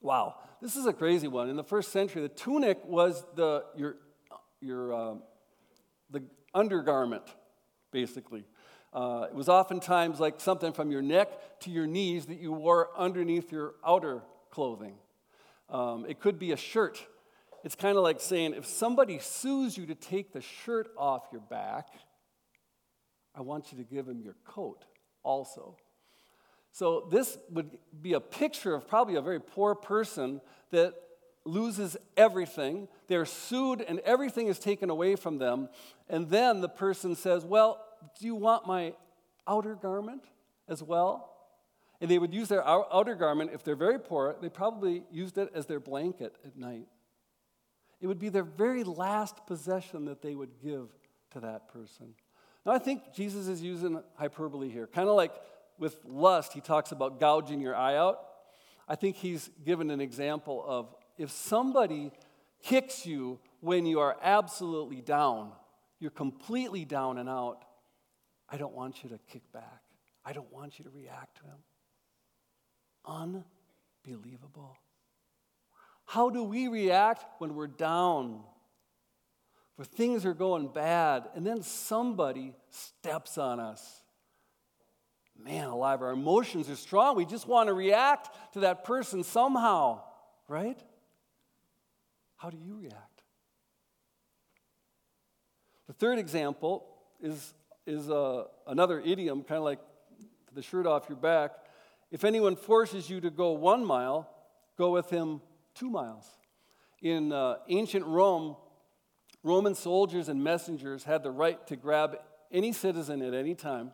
Wow, 0.00 0.36
this 0.60 0.76
is 0.76 0.86
a 0.86 0.92
crazy 0.92 1.28
one. 1.28 1.48
In 1.48 1.56
the 1.56 1.64
first 1.64 1.90
century, 1.90 2.22
the 2.22 2.28
tunic 2.28 2.78
was 2.84 3.24
the, 3.34 3.64
your, 3.76 3.96
your, 4.60 4.92
uh, 4.92 5.14
the 6.10 6.22
undergarment, 6.54 7.24
basically. 7.90 8.44
Uh, 8.92 9.26
it 9.28 9.34
was 9.34 9.48
oftentimes 9.48 10.18
like 10.18 10.40
something 10.40 10.72
from 10.72 10.90
your 10.90 11.02
neck 11.02 11.60
to 11.60 11.70
your 11.70 11.86
knees 11.86 12.26
that 12.26 12.38
you 12.38 12.52
wore 12.52 12.88
underneath 12.96 13.52
your 13.52 13.74
outer 13.86 14.22
clothing. 14.50 14.94
Um, 15.68 16.06
it 16.08 16.20
could 16.20 16.38
be 16.38 16.52
a 16.52 16.56
shirt. 16.56 17.04
It's 17.64 17.74
kind 17.74 17.96
of 17.96 18.02
like 18.02 18.20
saying 18.20 18.54
if 18.54 18.66
somebody 18.66 19.18
sues 19.18 19.76
you 19.76 19.86
to 19.86 19.94
take 19.94 20.32
the 20.32 20.40
shirt 20.40 20.88
off 20.96 21.24
your 21.32 21.42
back, 21.42 21.88
I 23.34 23.42
want 23.42 23.72
you 23.72 23.78
to 23.78 23.84
give 23.84 24.08
him 24.08 24.20
your 24.22 24.36
coat 24.46 24.84
also. 25.22 25.76
So, 26.72 27.08
this 27.10 27.38
would 27.50 27.70
be 28.00 28.12
a 28.12 28.20
picture 28.20 28.74
of 28.74 28.86
probably 28.86 29.16
a 29.16 29.20
very 29.20 29.40
poor 29.40 29.74
person 29.74 30.40
that 30.70 30.94
loses 31.44 31.96
everything. 32.16 32.88
They're 33.08 33.24
sued 33.24 33.80
and 33.80 34.00
everything 34.00 34.48
is 34.48 34.58
taken 34.58 34.90
away 34.90 35.16
from 35.16 35.38
them. 35.38 35.68
And 36.08 36.28
then 36.28 36.60
the 36.60 36.68
person 36.68 37.14
says, 37.14 37.44
Well, 37.44 37.84
do 38.18 38.26
you 38.26 38.34
want 38.34 38.66
my 38.66 38.94
outer 39.46 39.74
garment 39.74 40.22
as 40.68 40.82
well? 40.82 41.34
And 42.00 42.10
they 42.10 42.18
would 42.18 42.32
use 42.32 42.48
their 42.48 42.66
outer 42.66 43.14
garment, 43.14 43.50
if 43.52 43.64
they're 43.64 43.74
very 43.74 43.98
poor, 43.98 44.36
they 44.40 44.48
probably 44.48 45.02
used 45.10 45.36
it 45.36 45.50
as 45.54 45.66
their 45.66 45.80
blanket 45.80 46.36
at 46.44 46.56
night. 46.56 46.86
It 48.00 48.06
would 48.06 48.20
be 48.20 48.28
their 48.28 48.44
very 48.44 48.84
last 48.84 49.46
possession 49.46 50.04
that 50.04 50.22
they 50.22 50.34
would 50.34 50.60
give 50.62 50.88
to 51.32 51.40
that 51.40 51.68
person. 51.68 52.14
Now, 52.64 52.72
I 52.72 52.78
think 52.78 53.12
Jesus 53.12 53.48
is 53.48 53.62
using 53.62 54.00
hyperbole 54.14 54.68
here, 54.68 54.86
kind 54.86 55.08
of 55.08 55.16
like 55.16 55.32
with 55.78 55.98
lust, 56.04 56.52
he 56.52 56.60
talks 56.60 56.92
about 56.92 57.18
gouging 57.18 57.60
your 57.60 57.74
eye 57.74 57.96
out. 57.96 58.20
I 58.88 58.94
think 58.94 59.16
he's 59.16 59.50
given 59.64 59.90
an 59.90 60.00
example 60.00 60.64
of 60.66 60.94
if 61.16 61.30
somebody 61.30 62.12
kicks 62.62 63.06
you 63.06 63.40
when 63.60 63.86
you 63.86 64.00
are 64.00 64.16
absolutely 64.22 65.00
down, 65.00 65.52
you're 65.98 66.10
completely 66.10 66.84
down 66.84 67.18
and 67.18 67.28
out, 67.28 67.64
I 68.50 68.56
don't 68.56 68.74
want 68.74 69.02
you 69.02 69.10
to 69.10 69.18
kick 69.30 69.42
back. 69.52 69.82
I 70.24 70.32
don't 70.32 70.50
want 70.52 70.78
you 70.78 70.84
to 70.84 70.90
react 70.90 71.38
to 71.38 71.44
him. 71.44 71.58
Unbelievable. 74.06 74.76
How 76.06 76.30
do 76.30 76.42
we 76.42 76.68
react 76.68 77.40
when 77.40 77.54
we're 77.54 77.66
down? 77.66 78.40
when 79.76 79.86
things 79.86 80.26
are 80.26 80.34
going 80.34 80.66
bad, 80.66 81.28
and 81.36 81.46
then 81.46 81.62
somebody 81.62 82.52
steps 82.68 83.38
on 83.38 83.60
us 83.60 84.02
man 85.42 85.68
alive, 85.68 86.02
our 86.02 86.10
emotions 86.10 86.68
are 86.68 86.76
strong. 86.76 87.16
We 87.16 87.24
just 87.24 87.46
want 87.46 87.68
to 87.68 87.72
react 87.72 88.54
to 88.54 88.60
that 88.60 88.84
person 88.84 89.22
somehow, 89.22 90.02
right? 90.48 90.78
How 92.36 92.50
do 92.50 92.56
you 92.56 92.76
react? 92.76 93.22
The 95.86 95.92
third 95.92 96.18
example 96.18 96.86
is, 97.20 97.54
is 97.88 98.10
uh, 98.10 98.44
another 98.66 99.00
idiom, 99.00 99.42
kind 99.42 99.56
of 99.56 99.64
like 99.64 99.80
the 100.52 100.60
shirt 100.60 100.86
off 100.86 101.08
your 101.08 101.16
back. 101.16 101.52
If 102.10 102.22
anyone 102.22 102.54
forces 102.54 103.08
you 103.08 103.20
to 103.22 103.30
go 103.30 103.52
one 103.52 103.82
mile, 103.84 104.28
go 104.76 104.90
with 104.90 105.08
him 105.08 105.40
two 105.74 105.88
miles. 105.88 106.26
In 107.00 107.32
uh, 107.32 107.56
ancient 107.68 108.04
Rome, 108.04 108.56
Roman 109.42 109.74
soldiers 109.74 110.28
and 110.28 110.44
messengers 110.44 111.04
had 111.04 111.22
the 111.22 111.30
right 111.30 111.66
to 111.68 111.76
grab 111.76 112.18
any 112.52 112.72
citizen 112.72 113.22
at 113.22 113.32
any 113.32 113.54
time 113.54 113.92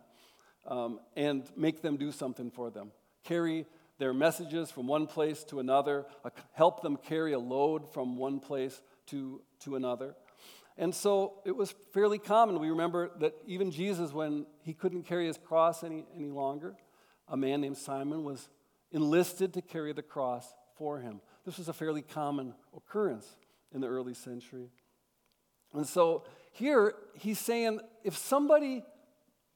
um, 0.66 0.98
and 1.14 1.44
make 1.56 1.80
them 1.80 1.96
do 1.96 2.10
something 2.10 2.50
for 2.50 2.70
them. 2.70 2.90
Carry 3.22 3.64
their 3.98 4.12
messages 4.12 4.72
from 4.72 4.88
one 4.88 5.06
place 5.06 5.44
to 5.44 5.60
another, 5.60 6.04
help 6.52 6.82
them 6.82 6.96
carry 6.96 7.32
a 7.32 7.38
load 7.38 7.92
from 7.92 8.16
one 8.16 8.40
place 8.40 8.82
to, 9.06 9.40
to 9.60 9.76
another. 9.76 10.16
And 10.76 10.94
so 10.94 11.34
it 11.44 11.56
was 11.56 11.74
fairly 11.92 12.18
common. 12.18 12.58
We 12.58 12.70
remember 12.70 13.10
that 13.20 13.34
even 13.46 13.70
Jesus, 13.70 14.12
when 14.12 14.46
he 14.62 14.74
couldn't 14.74 15.04
carry 15.04 15.26
his 15.26 15.38
cross 15.38 15.84
any, 15.84 16.04
any 16.16 16.30
longer, 16.30 16.74
a 17.28 17.36
man 17.36 17.60
named 17.60 17.76
Simon 17.76 18.24
was 18.24 18.48
enlisted 18.90 19.54
to 19.54 19.62
carry 19.62 19.92
the 19.92 20.02
cross 20.02 20.52
for 20.76 20.98
him. 20.98 21.20
This 21.44 21.58
was 21.58 21.68
a 21.68 21.72
fairly 21.72 22.02
common 22.02 22.54
occurrence 22.76 23.26
in 23.72 23.80
the 23.80 23.86
early 23.86 24.14
century. 24.14 24.70
And 25.72 25.86
so 25.86 26.24
here 26.52 26.94
he's 27.14 27.38
saying 27.38 27.80
if 28.02 28.16
somebody 28.16 28.84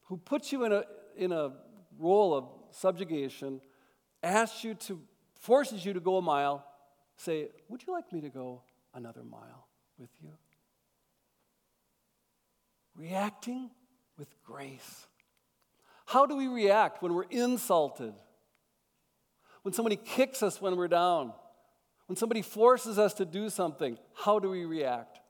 who 0.06 0.16
puts 0.16 0.52
you 0.52 0.64
in 0.64 0.72
a, 0.72 0.84
in 1.16 1.32
a 1.32 1.52
role 1.98 2.34
of 2.34 2.44
subjugation, 2.70 3.60
asks 4.22 4.64
you 4.64 4.74
to, 4.74 5.00
forces 5.38 5.84
you 5.84 5.92
to 5.92 6.00
go 6.00 6.16
a 6.16 6.22
mile, 6.22 6.64
say, 7.16 7.48
Would 7.68 7.86
you 7.86 7.92
like 7.92 8.12
me 8.12 8.20
to 8.20 8.28
go 8.28 8.62
another 8.94 9.22
mile 9.22 9.68
with 9.98 10.10
you? 10.22 10.30
Reacting 12.98 13.70
with 14.18 14.28
grace. 14.44 15.06
How 16.06 16.26
do 16.26 16.36
we 16.36 16.48
react 16.48 17.02
when 17.02 17.14
we're 17.14 17.30
insulted? 17.30 18.14
When 19.62 19.72
somebody 19.72 19.96
kicks 19.96 20.42
us 20.42 20.60
when 20.60 20.76
we're 20.76 20.88
down? 20.88 21.32
When 22.06 22.16
somebody 22.16 22.42
forces 22.42 22.98
us 22.98 23.14
to 23.14 23.24
do 23.24 23.50
something, 23.50 23.98
how 24.14 24.38
do 24.38 24.50
we 24.50 24.64
react? 24.64 25.20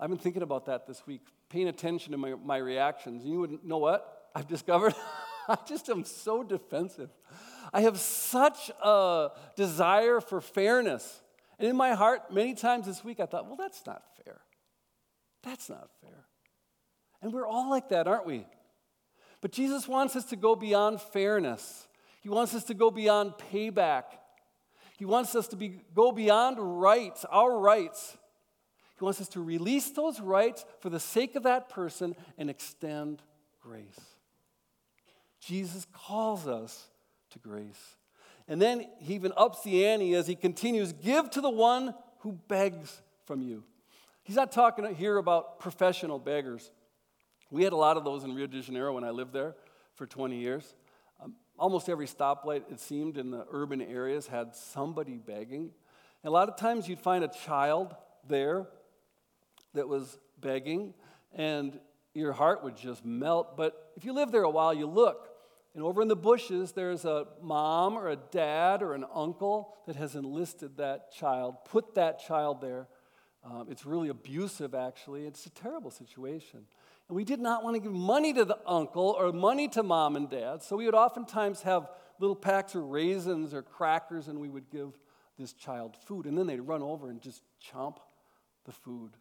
I've 0.00 0.08
been 0.08 0.18
thinking 0.18 0.42
about 0.42 0.66
that 0.66 0.86
this 0.86 1.06
week, 1.06 1.22
paying 1.48 1.68
attention 1.68 2.12
to 2.12 2.18
my, 2.18 2.34
my 2.34 2.56
reactions. 2.56 3.24
You 3.24 3.40
wouldn't 3.40 3.64
know 3.64 3.78
what? 3.78 4.30
I've 4.34 4.48
discovered 4.48 4.94
I 5.48 5.56
just 5.66 5.88
am 5.88 6.04
so 6.04 6.42
defensive. 6.42 7.10
I 7.72 7.82
have 7.82 7.98
such 7.98 8.70
a 8.82 9.30
desire 9.54 10.20
for 10.20 10.40
fairness. 10.40 11.22
And 11.58 11.68
in 11.68 11.76
my 11.76 11.94
heart, 11.94 12.32
many 12.32 12.54
times 12.54 12.86
this 12.86 13.04
week, 13.04 13.20
I 13.20 13.26
thought, 13.26 13.46
well, 13.46 13.56
that's 13.56 13.84
not 13.86 14.02
fair. 14.24 14.40
That's 15.46 15.70
not 15.70 15.88
fair. 16.02 16.26
And 17.22 17.32
we're 17.32 17.46
all 17.46 17.70
like 17.70 17.90
that, 17.90 18.08
aren't 18.08 18.26
we? 18.26 18.44
But 19.40 19.52
Jesus 19.52 19.86
wants 19.86 20.16
us 20.16 20.24
to 20.26 20.36
go 20.36 20.56
beyond 20.56 21.00
fairness. 21.00 21.86
He 22.20 22.28
wants 22.28 22.52
us 22.52 22.64
to 22.64 22.74
go 22.74 22.90
beyond 22.90 23.34
payback. 23.52 24.02
He 24.98 25.04
wants 25.04 25.36
us 25.36 25.46
to 25.48 25.56
be, 25.56 25.80
go 25.94 26.10
beyond 26.10 26.58
rights, 26.58 27.24
our 27.30 27.56
rights. 27.56 28.18
He 28.98 29.04
wants 29.04 29.20
us 29.20 29.28
to 29.28 29.40
release 29.40 29.90
those 29.90 30.20
rights 30.20 30.64
for 30.80 30.90
the 30.90 30.98
sake 30.98 31.36
of 31.36 31.44
that 31.44 31.68
person 31.68 32.16
and 32.36 32.50
extend 32.50 33.22
grace. 33.62 34.00
Jesus 35.40 35.86
calls 35.92 36.48
us 36.48 36.88
to 37.30 37.38
grace. 37.38 37.94
And 38.48 38.60
then 38.60 38.86
he 38.98 39.14
even 39.14 39.32
ups 39.36 39.62
the 39.62 39.86
ante 39.86 40.14
as 40.14 40.26
he 40.26 40.34
continues 40.34 40.92
give 40.92 41.30
to 41.30 41.40
the 41.40 41.50
one 41.50 41.94
who 42.20 42.32
begs 42.48 43.00
from 43.26 43.42
you. 43.42 43.62
He's 44.26 44.34
not 44.34 44.50
talking 44.50 44.92
here 44.96 45.18
about 45.18 45.60
professional 45.60 46.18
beggars. 46.18 46.72
We 47.48 47.62
had 47.62 47.72
a 47.72 47.76
lot 47.76 47.96
of 47.96 48.02
those 48.02 48.24
in 48.24 48.34
Rio 48.34 48.48
de 48.48 48.60
Janeiro 48.60 48.92
when 48.92 49.04
I 49.04 49.10
lived 49.10 49.32
there 49.32 49.54
for 49.94 50.04
20 50.04 50.36
years. 50.36 50.74
Um, 51.22 51.36
almost 51.56 51.88
every 51.88 52.08
stoplight, 52.08 52.64
it 52.68 52.80
seemed, 52.80 53.18
in 53.18 53.30
the 53.30 53.46
urban 53.52 53.80
areas 53.80 54.26
had 54.26 54.56
somebody 54.56 55.16
begging. 55.16 55.70
And 56.24 56.28
a 56.28 56.30
lot 56.30 56.48
of 56.48 56.56
times 56.56 56.88
you'd 56.88 56.98
find 56.98 57.22
a 57.22 57.28
child 57.28 57.94
there 58.26 58.66
that 59.74 59.86
was 59.86 60.18
begging, 60.40 60.94
and 61.32 61.78
your 62.12 62.32
heart 62.32 62.64
would 62.64 62.76
just 62.76 63.04
melt. 63.04 63.56
But 63.56 63.92
if 63.96 64.04
you 64.04 64.12
live 64.12 64.32
there 64.32 64.42
a 64.42 64.50
while, 64.50 64.74
you 64.74 64.86
look, 64.86 65.28
and 65.72 65.84
over 65.84 66.02
in 66.02 66.08
the 66.08 66.16
bushes, 66.16 66.72
there's 66.72 67.04
a 67.04 67.28
mom 67.40 67.96
or 67.96 68.08
a 68.08 68.16
dad 68.16 68.82
or 68.82 68.94
an 68.94 69.04
uncle 69.14 69.76
that 69.86 69.94
has 69.94 70.16
enlisted 70.16 70.78
that 70.78 71.12
child, 71.12 71.64
put 71.64 71.94
that 71.94 72.18
child 72.26 72.60
there. 72.60 72.88
Um, 73.48 73.68
it's 73.70 73.86
really 73.86 74.08
abusive, 74.08 74.74
actually. 74.74 75.24
It's 75.24 75.46
a 75.46 75.50
terrible 75.50 75.92
situation. 75.92 76.66
And 77.08 77.16
we 77.16 77.24
did 77.24 77.38
not 77.38 77.62
want 77.62 77.76
to 77.76 77.80
give 77.80 77.92
money 77.92 78.32
to 78.32 78.44
the 78.44 78.58
uncle 78.66 79.14
or 79.16 79.32
money 79.32 79.68
to 79.68 79.84
mom 79.84 80.16
and 80.16 80.28
dad, 80.28 80.62
so 80.62 80.76
we 80.76 80.86
would 80.86 80.94
oftentimes 80.94 81.62
have 81.62 81.88
little 82.18 82.34
packs 82.34 82.74
of 82.74 82.82
raisins 82.84 83.54
or 83.54 83.62
crackers, 83.62 84.26
and 84.26 84.40
we 84.40 84.48
would 84.48 84.68
give 84.70 84.98
this 85.38 85.52
child 85.52 85.96
food. 85.96 86.26
And 86.26 86.36
then 86.36 86.46
they'd 86.46 86.60
run 86.60 86.82
over 86.82 87.08
and 87.08 87.20
just 87.20 87.42
chomp 87.72 87.98
the 88.64 88.72
food. 88.72 89.12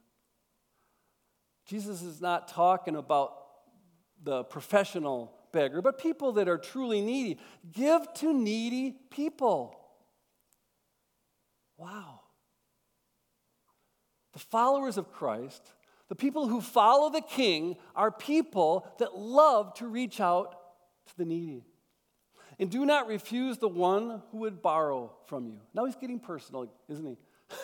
Jesus 1.68 2.02
is 2.02 2.22
not 2.22 2.48
talking 2.48 2.96
about 2.96 3.34
the 4.24 4.44
professional 4.44 5.34
beggar, 5.52 5.82
but 5.82 6.00
people 6.00 6.32
that 6.34 6.48
are 6.48 6.58
truly 6.58 7.02
needy. 7.02 7.38
Give 7.72 8.12
to 8.16 8.34
needy 8.34 8.96
people. 9.12 9.78
Wow. 11.78 12.22
The 14.36 14.40
followers 14.40 14.98
of 14.98 15.14
Christ, 15.14 15.66
the 16.10 16.16
people 16.16 16.50
who 16.50 16.60
follow 16.60 17.10
the 17.10 17.22
king, 17.22 17.78
are 17.96 18.12
people 18.12 18.86
that 19.00 19.18
love 19.18 19.74
to 19.76 19.88
reach 19.88 20.20
out 20.20 20.52
to 21.08 21.18
the 21.18 21.24
needy. 21.24 21.64
And 22.60 22.70
do 22.70 22.86
not 22.86 23.08
refuse 23.08 23.60
the 23.60 23.70
one 23.70 24.22
who 24.32 24.40
would 24.40 24.62
borrow 24.62 25.16
from 25.28 25.48
you. 25.48 25.62
Now 25.74 25.86
he's 25.86 25.96
getting 25.96 26.20
personal, 26.20 26.70
isn't 26.90 27.06
he? 27.06 27.18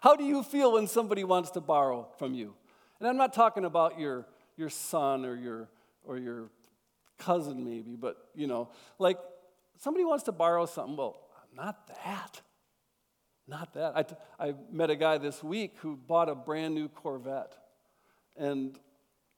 How 0.00 0.16
do 0.16 0.24
you 0.24 0.42
feel 0.42 0.72
when 0.72 0.86
somebody 0.86 1.24
wants 1.24 1.50
to 1.50 1.60
borrow 1.60 2.08
from 2.18 2.32
you? 2.32 2.54
And 2.98 3.06
I'm 3.06 3.18
not 3.18 3.34
talking 3.34 3.66
about 3.66 4.00
your, 4.00 4.26
your 4.56 4.70
son 4.70 5.26
or 5.26 5.36
your, 5.36 5.68
or 6.04 6.16
your 6.16 6.48
cousin, 7.18 7.66
maybe, 7.66 7.96
but 7.96 8.16
you 8.34 8.46
know, 8.46 8.70
like 8.98 9.18
somebody 9.78 10.06
wants 10.06 10.24
to 10.24 10.32
borrow 10.32 10.64
something. 10.64 10.96
Well, 10.96 11.20
not 11.54 11.86
that. 11.88 12.40
Not 13.48 13.74
that. 13.74 14.16
I, 14.38 14.48
I 14.48 14.54
met 14.70 14.90
a 14.90 14.96
guy 14.96 15.18
this 15.18 15.42
week 15.42 15.74
who 15.78 15.96
bought 15.96 16.28
a 16.28 16.34
brand 16.34 16.74
new 16.74 16.88
Corvette. 16.88 17.56
And, 18.36 18.78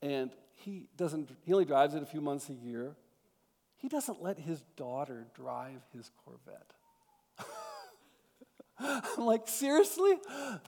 and 0.03 0.31
he 0.55 0.87
doesn't, 0.97 1.31
he 1.45 1.53
only 1.53 1.65
drives 1.65 1.95
it 1.95 2.03
a 2.03 2.07
few 2.07 2.21
months 2.21 2.49
a 2.49 2.55
year. 2.55 2.97
He 3.77 3.89
doesn't 3.89 4.23
let 4.23 4.39
his 4.39 4.63
daughter 4.77 5.27
drive 5.35 5.83
his 5.93 6.11
Corvette. 6.25 6.73
I'm 9.19 9.25
like, 9.25 9.49
seriously? 9.49 10.15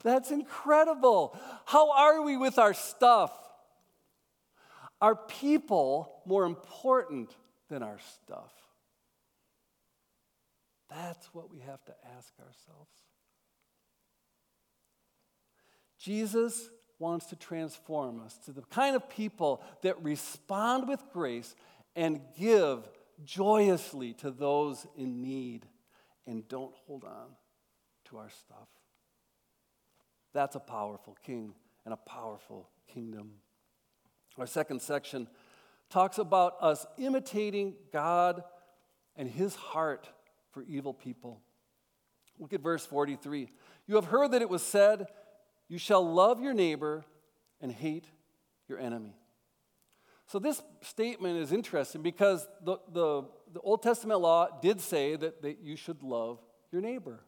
That's 0.02 0.30
incredible. 0.30 1.38
How 1.66 1.90
are 1.92 2.22
we 2.22 2.36
with 2.36 2.58
our 2.58 2.74
stuff? 2.74 3.32
Are 5.00 5.14
people 5.16 6.22
more 6.24 6.44
important 6.44 7.34
than 7.68 7.82
our 7.82 7.98
stuff? 8.14 8.52
That's 10.88 11.26
what 11.34 11.50
we 11.50 11.60
have 11.60 11.84
to 11.84 11.94
ask 12.16 12.32
ourselves. 12.38 12.90
Jesus 16.06 16.70
wants 17.00 17.26
to 17.26 17.36
transform 17.36 18.22
us 18.24 18.38
to 18.44 18.52
the 18.52 18.62
kind 18.62 18.94
of 18.94 19.10
people 19.10 19.60
that 19.82 20.00
respond 20.04 20.88
with 20.88 21.02
grace 21.12 21.56
and 21.96 22.20
give 22.38 22.88
joyously 23.24 24.12
to 24.12 24.30
those 24.30 24.86
in 24.96 25.20
need 25.20 25.66
and 26.24 26.46
don't 26.46 26.72
hold 26.86 27.02
on 27.02 27.30
to 28.04 28.18
our 28.18 28.30
stuff. 28.30 28.68
That's 30.32 30.54
a 30.54 30.60
powerful 30.60 31.16
king 31.26 31.54
and 31.84 31.92
a 31.92 31.96
powerful 31.96 32.68
kingdom. 32.86 33.32
Our 34.38 34.46
second 34.46 34.82
section 34.82 35.26
talks 35.90 36.18
about 36.18 36.54
us 36.60 36.86
imitating 36.98 37.74
God 37.92 38.44
and 39.16 39.28
his 39.28 39.56
heart 39.56 40.08
for 40.52 40.62
evil 40.68 40.94
people. 40.94 41.40
Look 42.38 42.52
at 42.52 42.60
verse 42.60 42.86
43. 42.86 43.48
You 43.88 43.96
have 43.96 44.04
heard 44.04 44.30
that 44.30 44.42
it 44.42 44.48
was 44.48 44.62
said, 44.62 45.08
You 45.68 45.78
shall 45.78 46.06
love 46.06 46.40
your 46.40 46.54
neighbor 46.54 47.04
and 47.60 47.72
hate 47.72 48.06
your 48.68 48.78
enemy. 48.78 49.16
So, 50.26 50.38
this 50.38 50.60
statement 50.82 51.38
is 51.38 51.52
interesting 51.52 52.02
because 52.02 52.46
the, 52.64 52.78
the, 52.92 53.24
the 53.52 53.60
Old 53.60 53.82
Testament 53.82 54.20
law 54.20 54.48
did 54.60 54.80
say 54.80 55.14
that, 55.16 55.42
that 55.42 55.58
you 55.62 55.76
should 55.76 56.02
love 56.02 56.40
your 56.72 56.82
neighbor. 56.82 57.20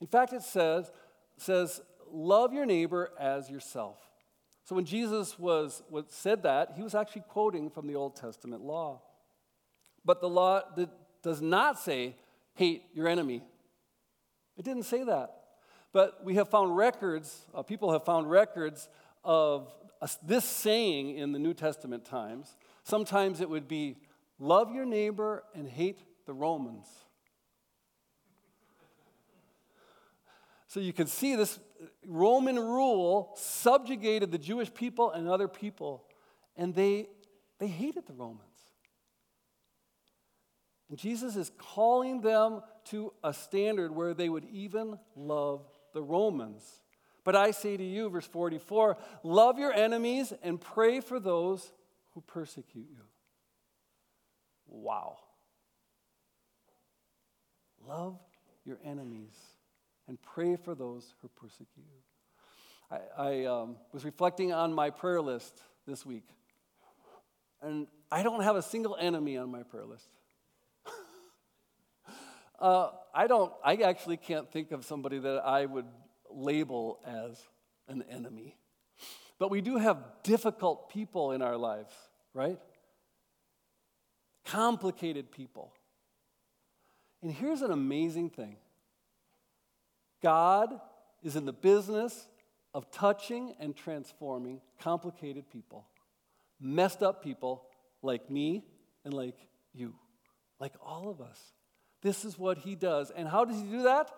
In 0.00 0.06
fact, 0.06 0.32
it 0.32 0.42
says, 0.42 0.90
says, 1.36 1.80
Love 2.12 2.52
your 2.52 2.64
neighbor 2.64 3.10
as 3.18 3.50
yourself. 3.50 3.98
So 4.64 4.74
when 4.74 4.84
Jesus 4.84 5.38
was, 5.38 5.82
was, 5.90 6.04
said 6.08 6.44
that, 6.44 6.72
he 6.76 6.82
was 6.82 6.94
actually 6.94 7.24
quoting 7.28 7.70
from 7.70 7.86
the 7.86 7.96
Old 7.96 8.16
Testament 8.16 8.62
law. 8.62 9.02
But 10.04 10.20
the 10.20 10.28
law 10.28 10.62
did, 10.76 10.90
does 11.22 11.42
not 11.42 11.78
say, 11.78 12.16
hate 12.54 12.84
your 12.94 13.08
enemy. 13.08 13.42
It 14.56 14.64
didn't 14.64 14.84
say 14.84 15.04
that. 15.04 15.43
But 15.94 16.24
we 16.24 16.34
have 16.34 16.48
found 16.48 16.76
records, 16.76 17.46
uh, 17.54 17.62
people 17.62 17.92
have 17.92 18.04
found 18.04 18.28
records 18.28 18.88
of 19.22 19.72
uh, 20.02 20.08
this 20.26 20.44
saying 20.44 21.16
in 21.16 21.30
the 21.30 21.38
New 21.38 21.54
Testament 21.54 22.04
times. 22.04 22.56
Sometimes 22.82 23.40
it 23.40 23.48
would 23.48 23.68
be, 23.68 23.98
love 24.40 24.74
your 24.74 24.84
neighbor 24.84 25.44
and 25.54 25.68
hate 25.68 26.00
the 26.26 26.32
Romans. 26.32 26.88
So 30.66 30.80
you 30.80 30.92
can 30.92 31.06
see 31.06 31.36
this 31.36 31.60
Roman 32.04 32.58
rule 32.58 33.30
subjugated 33.36 34.32
the 34.32 34.38
Jewish 34.38 34.74
people 34.74 35.12
and 35.12 35.28
other 35.28 35.46
people, 35.46 36.06
and 36.56 36.74
they, 36.74 37.06
they 37.60 37.68
hated 37.68 38.08
the 38.08 38.14
Romans. 38.14 38.40
And 40.90 40.98
Jesus 40.98 41.36
is 41.36 41.52
calling 41.56 42.20
them 42.20 42.62
to 42.86 43.12
a 43.22 43.32
standard 43.32 43.94
where 43.94 44.12
they 44.12 44.28
would 44.28 44.44
even 44.46 44.98
love 45.14 45.64
the 45.94 46.02
Romans. 46.02 46.62
But 47.24 47.34
I 47.34 47.52
say 47.52 47.78
to 47.78 47.82
you, 47.82 48.10
verse 48.10 48.26
44, 48.26 48.98
love 49.22 49.58
your 49.58 49.72
enemies 49.72 50.34
and 50.42 50.60
pray 50.60 51.00
for 51.00 51.18
those 51.18 51.72
who 52.12 52.20
persecute 52.20 52.86
you. 52.90 53.04
Wow. 54.66 55.16
Love 57.86 58.18
your 58.64 58.78
enemies 58.84 59.34
and 60.06 60.20
pray 60.20 60.56
for 60.56 60.74
those 60.74 61.14
who 61.22 61.28
persecute 61.28 61.68
you. 61.76 62.98
I, 63.18 63.22
I 63.22 63.44
um, 63.46 63.76
was 63.92 64.04
reflecting 64.04 64.52
on 64.52 64.72
my 64.72 64.90
prayer 64.90 65.20
list 65.20 65.62
this 65.86 66.04
week, 66.04 66.28
and 67.62 67.86
I 68.12 68.22
don't 68.22 68.42
have 68.42 68.56
a 68.56 68.62
single 68.62 68.96
enemy 69.00 69.38
on 69.38 69.50
my 69.50 69.62
prayer 69.62 69.86
list. 69.86 70.08
uh, 72.58 72.90
I 73.14 73.28
don't, 73.28 73.52
I 73.64 73.76
actually 73.76 74.16
can't 74.16 74.50
think 74.50 74.72
of 74.72 74.84
somebody 74.84 75.18
that 75.20 75.44
I 75.44 75.66
would 75.66 75.86
label 76.28 76.98
as 77.06 77.40
an 77.86 78.02
enemy. 78.10 78.56
But 79.38 79.50
we 79.50 79.60
do 79.60 79.76
have 79.76 79.98
difficult 80.24 80.90
people 80.90 81.30
in 81.30 81.40
our 81.40 81.56
lives, 81.56 81.94
right? 82.32 82.58
Complicated 84.44 85.30
people. 85.30 85.72
And 87.22 87.32
here's 87.32 87.62
an 87.62 87.70
amazing 87.70 88.30
thing 88.30 88.56
God 90.20 90.80
is 91.22 91.36
in 91.36 91.46
the 91.46 91.52
business 91.52 92.26
of 92.74 92.90
touching 92.90 93.54
and 93.60 93.76
transforming 93.76 94.60
complicated 94.80 95.48
people, 95.50 95.86
messed 96.60 97.02
up 97.02 97.22
people 97.22 97.66
like 98.02 98.28
me 98.28 98.64
and 99.04 99.14
like 99.14 99.38
you, 99.72 99.94
like 100.58 100.74
all 100.84 101.08
of 101.08 101.20
us. 101.20 101.38
This 102.04 102.26
is 102.26 102.38
what 102.38 102.58
he 102.58 102.74
does. 102.74 103.10
And 103.10 103.26
how 103.26 103.46
does 103.46 103.56
he 103.56 103.66
do 103.66 103.84
that? 103.84 104.10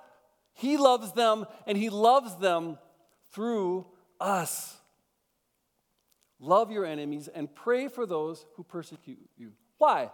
He 0.54 0.76
loves 0.76 1.12
them 1.12 1.46
and 1.66 1.78
he 1.78 1.88
loves 1.88 2.36
them 2.36 2.78
through 3.32 3.86
us. 4.20 4.76
Love 6.40 6.72
your 6.72 6.84
enemies 6.84 7.28
and 7.32 7.54
pray 7.54 7.86
for 7.86 8.04
those 8.04 8.44
who 8.56 8.64
persecute 8.64 9.30
you. 9.36 9.52
Why? 9.78 10.10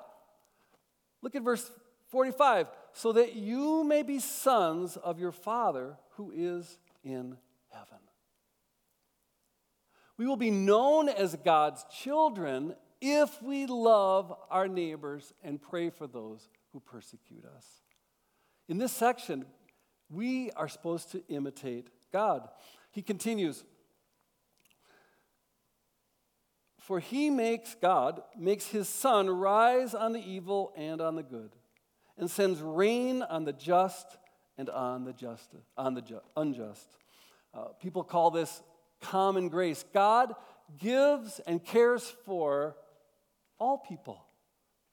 Look 1.23 1.35
at 1.35 1.43
verse 1.43 1.69
45 2.11 2.67
so 2.93 3.13
that 3.13 3.37
you 3.37 3.85
may 3.85 4.03
be 4.03 4.19
sons 4.19 4.99
of 4.99 5.19
your 5.19 5.33
Father 5.33 5.97
who 6.17 6.31
is 6.31 6.77
in 7.03 7.39
heaven. 7.71 7.99
We 10.19 10.27
will 10.27 10.37
be 10.37 10.51
known 10.51 11.09
as 11.09 11.35
God's 11.37 11.87
children 11.91 12.75
if 13.01 13.43
we 13.43 13.65
love 13.65 14.37
our 14.51 14.69
neighbors 14.69 15.33
and 15.43 15.61
pray 15.61 15.89
for 15.89 16.07
those 16.07 16.51
who 16.73 16.81
persecute 16.81 17.45
us. 17.45 17.67
In 18.69 18.79
this 18.79 18.93
section, 18.93 19.45
we 20.09 20.51
are 20.53 20.69
supposed 20.69 21.11
to 21.13 21.23
imitate 21.29 21.89
God. 22.13 22.49
He 22.91 23.03
continues, 23.03 23.65
For 26.81 27.01
he 27.01 27.31
makes, 27.31 27.75
God, 27.75 28.23
makes 28.39 28.67
his 28.67 28.89
sun 28.89 29.31
rise 29.31 29.95
on 29.95 30.13
the 30.13 30.21
evil 30.21 30.73
and 30.77 31.01
on 31.01 31.17
the 31.17 31.23
good, 31.23 31.53
and 32.19 32.31
sends 32.31 32.61
rain 32.61 33.23
on 33.23 33.45
the 33.45 33.53
just 33.53 34.19
and 34.59 34.69
on 34.69 35.05
the 35.05 35.13
just, 35.13 35.55
on 35.77 35.95
the 35.95 36.03
ju- 36.03 36.21
unjust. 36.37 36.97
Uh, 37.55 37.67
people 37.81 38.05
call 38.05 38.31
this 38.31 38.63
common 39.01 39.49
grace. 39.49 39.85
God 39.93 40.35
gives 40.79 41.41
and 41.41 41.65
cares 41.65 42.15
for 42.25 42.77
all 43.59 43.79
people, 43.79 44.25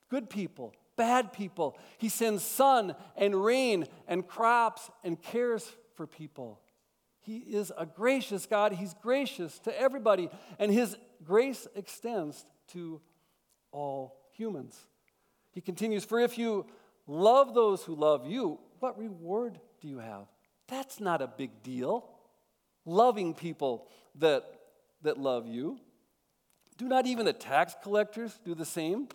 good 0.08 0.30
people, 0.30 0.74
bad 1.00 1.32
people. 1.32 1.78
He 1.96 2.10
sends 2.10 2.42
sun 2.42 2.94
and 3.16 3.34
rain 3.42 3.86
and 4.06 4.28
crops 4.28 4.90
and 5.02 5.20
cares 5.20 5.66
for 5.94 6.06
people. 6.06 6.60
He 7.20 7.38
is 7.38 7.72
a 7.78 7.86
gracious 7.86 8.44
God. 8.44 8.74
He's 8.74 8.92
gracious 8.92 9.58
to 9.60 9.80
everybody, 9.80 10.28
and 10.58 10.70
His 10.70 10.98
grace 11.24 11.66
extends 11.74 12.44
to 12.72 13.00
all 13.72 14.28
humans. 14.36 14.78
He 15.52 15.62
continues, 15.62 16.04
For 16.04 16.20
if 16.20 16.36
you 16.36 16.66
love 17.06 17.54
those 17.54 17.82
who 17.82 17.94
love 17.94 18.26
you, 18.26 18.58
what 18.80 18.98
reward 18.98 19.58
do 19.80 19.88
you 19.88 20.00
have? 20.00 20.26
That's 20.68 21.00
not 21.00 21.22
a 21.22 21.26
big 21.26 21.62
deal. 21.62 22.10
Loving 22.84 23.32
people 23.32 23.88
that, 24.16 24.44
that 25.00 25.16
love 25.16 25.46
you. 25.46 25.78
Do 26.76 26.88
not 26.88 27.06
even 27.06 27.24
the 27.24 27.32
tax 27.32 27.74
collectors 27.82 28.38
do 28.44 28.54
the 28.54 28.66
same? 28.66 29.08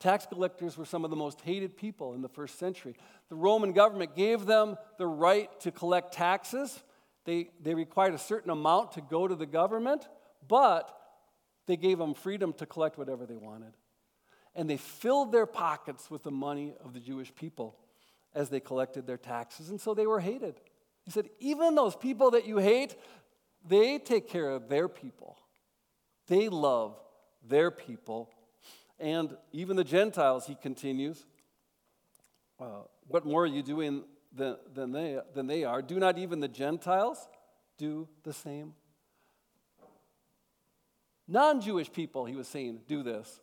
Tax 0.00 0.26
collectors 0.26 0.76
were 0.76 0.84
some 0.84 1.04
of 1.04 1.10
the 1.10 1.16
most 1.16 1.40
hated 1.40 1.76
people 1.76 2.14
in 2.14 2.22
the 2.22 2.28
first 2.28 2.58
century. 2.58 2.94
The 3.28 3.34
Roman 3.34 3.72
government 3.72 4.14
gave 4.14 4.44
them 4.44 4.76
the 4.98 5.06
right 5.06 5.48
to 5.60 5.70
collect 5.70 6.12
taxes. 6.12 6.82
They, 7.24 7.48
they 7.62 7.74
required 7.74 8.14
a 8.14 8.18
certain 8.18 8.50
amount 8.50 8.92
to 8.92 9.00
go 9.00 9.26
to 9.26 9.34
the 9.34 9.46
government, 9.46 10.06
but 10.46 10.94
they 11.66 11.76
gave 11.76 11.98
them 11.98 12.12
freedom 12.12 12.52
to 12.54 12.66
collect 12.66 12.98
whatever 12.98 13.24
they 13.24 13.36
wanted. 13.36 13.72
And 14.54 14.68
they 14.68 14.76
filled 14.76 15.32
their 15.32 15.46
pockets 15.46 16.10
with 16.10 16.22
the 16.22 16.30
money 16.30 16.74
of 16.84 16.92
the 16.92 17.00
Jewish 17.00 17.34
people 17.34 17.78
as 18.34 18.50
they 18.50 18.60
collected 18.60 19.06
their 19.06 19.16
taxes, 19.16 19.70
and 19.70 19.80
so 19.80 19.94
they 19.94 20.06
were 20.06 20.20
hated. 20.20 20.60
He 21.04 21.10
said, 21.10 21.28
even 21.38 21.74
those 21.74 21.94
people 21.94 22.32
that 22.32 22.46
you 22.46 22.58
hate, 22.58 22.96
they 23.66 23.98
take 23.98 24.28
care 24.28 24.50
of 24.50 24.68
their 24.68 24.88
people. 24.88 25.38
They 26.26 26.48
love 26.48 26.98
their 27.46 27.70
people. 27.70 28.30
And 28.98 29.36
even 29.52 29.76
the 29.76 29.84
Gentiles, 29.84 30.46
he 30.46 30.54
continues, 30.54 31.26
uh, 32.60 32.82
what 33.08 33.24
more 33.26 33.42
are 33.42 33.46
you 33.46 33.62
doing 33.62 34.04
than, 34.32 34.56
than, 34.72 34.92
they, 34.92 35.18
than 35.34 35.46
they 35.46 35.64
are? 35.64 35.82
Do 35.82 35.98
not 35.98 36.18
even 36.18 36.40
the 36.40 36.48
Gentiles 36.48 37.28
do 37.76 38.08
the 38.22 38.32
same? 38.32 38.74
Non 41.26 41.60
Jewish 41.60 41.90
people, 41.92 42.24
he 42.24 42.36
was 42.36 42.48
saying, 42.48 42.80
do 42.86 43.02
this. 43.02 43.40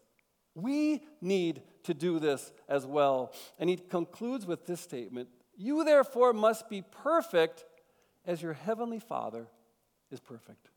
We 0.54 1.04
need 1.22 1.64
to 1.84 1.94
do 1.94 2.20
this 2.20 2.52
as 2.68 2.86
well. 2.86 3.34
And 3.58 3.70
he 3.70 3.78
concludes 3.78 4.46
with 4.46 4.66
this 4.66 4.82
statement 4.82 5.30
You 5.58 5.84
therefore 5.84 6.34
must 6.34 6.70
be 6.70 6.84
perfect 6.84 7.66
as 8.26 8.42
your 8.42 8.54
heavenly 8.54 9.00
Father 9.00 9.48
is 10.12 10.20
perfect. 10.20 10.70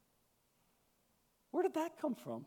Where 1.51 1.63
did 1.63 1.75
that 1.75 2.01
come 2.01 2.15
from? 2.15 2.47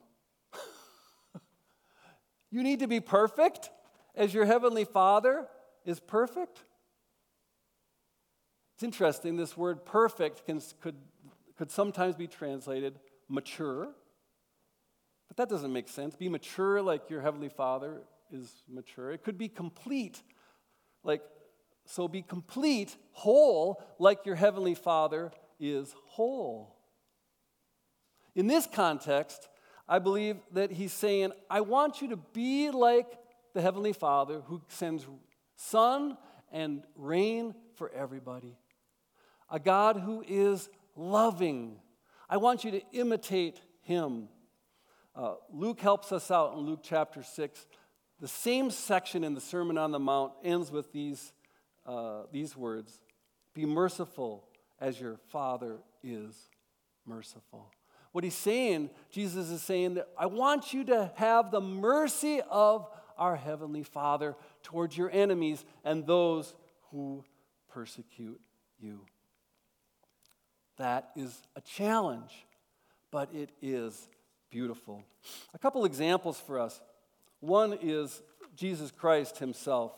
You 2.52 2.64
need 2.64 2.80
to 2.80 2.88
be 2.88 3.00
perfect 3.00 3.70
as 4.16 4.34
your 4.34 4.46
heavenly 4.46 4.86
Father 4.86 5.48
is 5.86 6.00
perfect? 6.00 6.64
It's 8.76 8.84
interesting, 8.84 9.38
this 9.38 9.58
word 9.58 9.86
perfect 9.86 10.46
can, 10.46 10.62
could, 10.82 10.96
could 11.58 11.72
sometimes 11.72 12.16
be 12.16 12.28
translated 12.28 13.00
mature 13.28 13.90
but 15.28 15.38
that 15.38 15.50
doesn't 15.50 15.74
make 15.74 15.90
sense. 15.90 16.16
Be 16.16 16.30
mature 16.30 16.82
like 16.82 17.10
your 17.10 17.22
Heavenly 17.22 17.50
Father 17.50 18.02
is 18.32 18.64
mature. 18.68 19.12
It 19.12 19.24
could 19.24 19.38
be 19.38 19.50
complete, 19.50 20.22
like, 21.04 21.22
so 21.86 22.08
be 22.08 22.22
complete, 22.22 22.96
whole, 23.12 23.84
like 24.00 24.26
your 24.26 24.36
Heavenly 24.36 24.76
Father 24.76 25.32
is 25.60 25.94
whole. 26.06 26.76
In 28.36 28.48
this 28.48 28.68
context, 28.72 29.48
I 29.88 30.00
believe 30.00 30.38
that 30.52 30.72
he's 30.72 30.92
saying, 30.92 31.32
I 31.50 31.62
want 31.62 32.02
you 32.02 32.10
to 32.10 32.18
be 32.18 32.72
like 32.72 33.08
the 33.54 33.62
Heavenly 33.62 33.94
Father 33.94 34.42
who 34.46 34.62
sends 34.68 35.06
sun 35.56 36.18
and 36.52 36.84
rain 36.96 37.56
for 37.76 37.90
everybody. 37.92 38.58
A 39.50 39.60
God 39.60 39.98
who 39.98 40.24
is 40.28 40.70
loving. 40.96 41.80
I 42.30 42.38
want 42.38 42.64
you 42.64 42.72
to 42.72 42.82
imitate 42.92 43.62
him. 43.82 44.28
Uh, 45.16 45.36
Luke 45.52 45.80
helps 45.80 46.12
us 46.12 46.30
out 46.30 46.54
in 46.54 46.60
Luke 46.60 46.82
chapter 46.84 47.24
6. 47.24 47.66
The 48.20 48.28
same 48.28 48.70
section 48.72 49.24
in 49.24 49.34
the 49.34 49.42
Sermon 49.42 49.78
on 49.78 49.92
the 49.92 50.00
Mount 50.00 50.34
ends 50.44 50.72
with 50.72 50.92
these, 50.92 51.32
uh, 51.86 52.24
these 52.32 52.58
words 52.58 53.00
Be 53.54 53.66
merciful 53.66 54.48
as 54.80 55.00
your 55.00 55.18
Father 55.30 55.78
is 56.04 56.36
merciful. 57.06 57.72
What 58.18 58.24
he's 58.24 58.34
saying, 58.34 58.90
Jesus 59.12 59.52
is 59.52 59.62
saying 59.62 59.94
that 59.94 60.08
I 60.18 60.26
want 60.26 60.74
you 60.74 60.84
to 60.86 61.12
have 61.18 61.52
the 61.52 61.62
mercy 61.62 62.42
of 62.50 62.90
our 63.16 63.36
Heavenly 63.36 63.84
Father 63.84 64.36
towards 64.64 64.98
your 64.98 65.12
enemies 65.12 65.64
and 65.84 66.04
those 66.04 66.56
who 66.90 67.24
persecute 67.70 68.42
you. 68.80 69.02
That 70.78 71.12
is 71.16 71.44
a 71.56 71.62
challenge, 71.62 72.48
but 73.12 73.32
it 73.36 73.52
is 73.62 74.10
beautiful. 74.50 75.04
A 75.54 75.60
couple 75.60 75.86
examples 75.86 76.40
for 76.40 76.60
us. 76.60 76.82
One 77.40 77.78
is 77.84 78.24
Jesus 78.56 78.90
Christ 78.90 79.38
himself. 79.38 79.92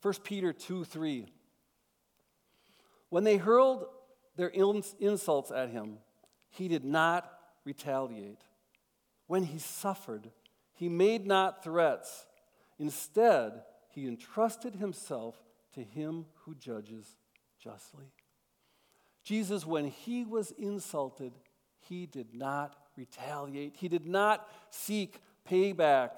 1 0.00 0.14
Peter 0.22 0.52
2 0.52 0.84
3. 0.84 1.26
When 3.08 3.24
they 3.24 3.36
hurled 3.36 3.86
their 4.36 4.52
insults 5.00 5.50
at 5.50 5.70
him, 5.70 5.98
he 6.50 6.68
did 6.68 6.84
not 6.84 7.33
retaliate. 7.64 8.42
When 9.26 9.44
he 9.44 9.58
suffered, 9.58 10.30
he 10.74 10.88
made 10.88 11.26
not 11.26 11.64
threats. 11.64 12.26
Instead, 12.78 13.62
he 13.88 14.06
entrusted 14.06 14.74
himself 14.74 15.36
to 15.74 15.82
him 15.82 16.26
who 16.44 16.54
judges 16.54 17.16
justly. 17.58 18.12
Jesus, 19.22 19.64
when 19.66 19.86
he 19.86 20.24
was 20.24 20.50
insulted, 20.52 21.32
he 21.80 22.06
did 22.06 22.34
not 22.34 22.76
retaliate. 22.96 23.76
He 23.76 23.88
did 23.88 24.06
not 24.06 24.48
seek 24.70 25.20
payback. 25.48 26.10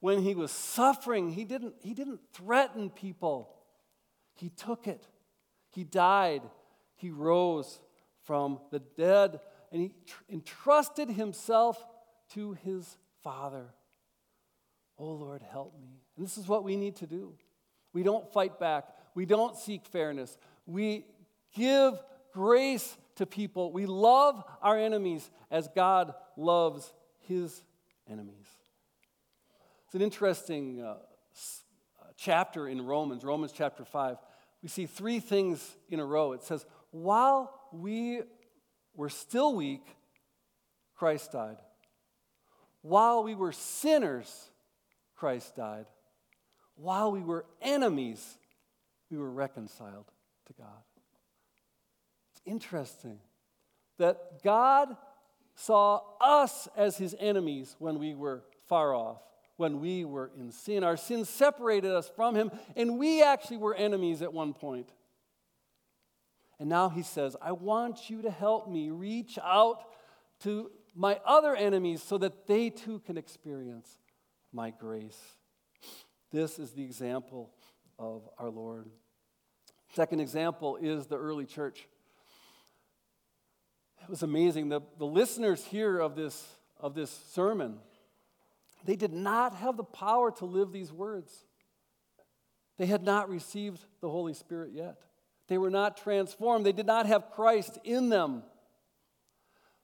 When 0.00 0.22
he 0.22 0.34
was 0.34 0.50
suffering, 0.50 1.30
he 1.30 1.44
didn't, 1.44 1.74
he 1.82 1.94
didn't 1.94 2.20
threaten 2.32 2.90
people. 2.90 3.54
He 4.34 4.48
took 4.48 4.86
it. 4.86 5.06
He 5.70 5.84
died. 5.84 6.42
He 6.94 7.10
rose 7.10 7.80
from 8.24 8.60
the 8.70 8.80
dead 8.80 9.40
and 9.72 9.80
he 9.80 9.92
tr- 10.06 10.22
entrusted 10.30 11.08
himself 11.08 11.84
to 12.34 12.52
his 12.64 12.96
Father. 13.22 13.74
Oh 14.98 15.12
Lord, 15.12 15.42
help 15.42 15.74
me. 15.80 16.02
And 16.16 16.24
this 16.24 16.38
is 16.38 16.46
what 16.46 16.62
we 16.62 16.76
need 16.76 16.96
to 16.96 17.06
do. 17.06 17.34
We 17.92 18.02
don't 18.02 18.30
fight 18.32 18.60
back, 18.60 18.84
we 19.14 19.26
don't 19.26 19.56
seek 19.56 19.86
fairness. 19.86 20.36
We 20.66 21.06
give 21.54 21.94
grace 22.32 22.96
to 23.16 23.26
people. 23.26 23.72
We 23.72 23.86
love 23.86 24.42
our 24.62 24.78
enemies 24.78 25.30
as 25.50 25.68
God 25.74 26.14
loves 26.36 26.92
his 27.20 27.62
enemies. 28.08 28.46
It's 29.86 29.94
an 29.94 30.02
interesting 30.02 30.80
uh, 30.80 30.86
uh, 30.86 30.96
chapter 32.16 32.68
in 32.68 32.86
Romans, 32.86 33.24
Romans 33.24 33.52
chapter 33.52 33.84
5. 33.84 34.16
We 34.62 34.68
see 34.68 34.86
three 34.86 35.20
things 35.20 35.76
in 35.90 36.00
a 36.00 36.06
row. 36.06 36.32
It 36.32 36.42
says, 36.42 36.64
While 36.90 37.52
we 37.72 38.22
were 38.94 39.08
still 39.08 39.54
weak, 39.54 39.84
Christ 40.94 41.32
died. 41.32 41.58
While 42.82 43.22
we 43.24 43.34
were 43.34 43.52
sinners, 43.52 44.50
Christ 45.14 45.56
died. 45.56 45.86
While 46.74 47.12
we 47.12 47.20
were 47.20 47.46
enemies, 47.60 48.38
we 49.10 49.18
were 49.18 49.30
reconciled 49.30 50.10
to 50.46 50.52
God. 50.54 50.82
It's 52.32 52.42
interesting 52.44 53.18
that 53.98 54.42
God 54.42 54.96
saw 55.54 56.00
us 56.20 56.66
as 56.76 56.96
his 56.96 57.14
enemies 57.18 57.76
when 57.78 57.98
we 57.98 58.14
were 58.14 58.42
far 58.68 58.94
off, 58.94 59.20
when 59.56 59.80
we 59.80 60.04
were 60.04 60.30
in 60.38 60.50
sin. 60.50 60.82
Our 60.82 60.96
sin 60.96 61.24
separated 61.24 61.92
us 61.92 62.10
from 62.16 62.34
him, 62.34 62.50
and 62.74 62.98
we 62.98 63.22
actually 63.22 63.58
were 63.58 63.74
enemies 63.74 64.22
at 64.22 64.32
one 64.32 64.54
point. 64.54 64.88
And 66.62 66.68
now 66.68 66.88
he 66.88 67.02
says, 67.02 67.36
I 67.42 67.50
want 67.50 68.08
you 68.08 68.22
to 68.22 68.30
help 68.30 68.70
me 68.70 68.90
reach 68.90 69.36
out 69.42 69.82
to 70.44 70.70
my 70.94 71.18
other 71.26 71.56
enemies 71.56 72.00
so 72.00 72.18
that 72.18 72.46
they 72.46 72.70
too 72.70 73.00
can 73.00 73.18
experience 73.18 73.98
my 74.52 74.70
grace. 74.70 75.18
This 76.30 76.60
is 76.60 76.70
the 76.70 76.84
example 76.84 77.50
of 77.98 78.28
our 78.38 78.48
Lord. 78.48 78.88
Second 79.96 80.20
example 80.20 80.76
is 80.80 81.08
the 81.08 81.16
early 81.16 81.46
church. 81.46 81.88
It 84.00 84.08
was 84.08 84.22
amazing. 84.22 84.68
The, 84.68 84.82
the 84.98 85.04
listeners 85.04 85.64
here 85.64 85.98
of 85.98 86.14
this, 86.14 86.46
of 86.78 86.94
this 86.94 87.10
sermon, 87.32 87.78
they 88.84 88.94
did 88.94 89.12
not 89.12 89.56
have 89.56 89.76
the 89.76 89.82
power 89.82 90.30
to 90.30 90.44
live 90.44 90.70
these 90.70 90.92
words. 90.92 91.32
They 92.78 92.86
had 92.86 93.02
not 93.02 93.28
received 93.28 93.84
the 94.00 94.08
Holy 94.08 94.34
Spirit 94.34 94.70
yet. 94.72 95.00
They 95.48 95.58
were 95.58 95.70
not 95.70 95.96
transformed. 95.96 96.64
They 96.64 96.72
did 96.72 96.86
not 96.86 97.06
have 97.06 97.30
Christ 97.30 97.78
in 97.84 98.08
them. 98.08 98.42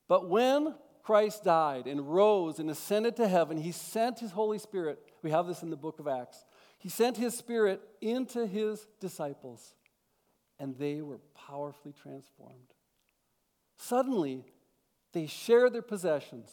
But 0.08 0.28
when 0.28 0.74
Christ 1.02 1.44
died 1.44 1.86
and 1.86 2.14
rose 2.14 2.58
and 2.58 2.70
ascended 2.70 3.16
to 3.16 3.28
heaven, 3.28 3.58
he 3.58 3.72
sent 3.72 4.20
his 4.20 4.32
Holy 4.32 4.58
Spirit. 4.58 4.98
We 5.22 5.30
have 5.30 5.46
this 5.46 5.62
in 5.62 5.70
the 5.70 5.76
book 5.76 6.00
of 6.00 6.08
Acts. 6.08 6.44
He 6.78 6.88
sent 6.88 7.16
his 7.16 7.36
Spirit 7.36 7.80
into 8.00 8.46
his 8.46 8.86
disciples, 9.00 9.74
and 10.58 10.76
they 10.78 11.02
were 11.02 11.20
powerfully 11.34 11.92
transformed. 11.92 12.74
Suddenly, 13.76 14.44
they 15.12 15.26
shared 15.26 15.72
their 15.72 15.82
possessions. 15.82 16.50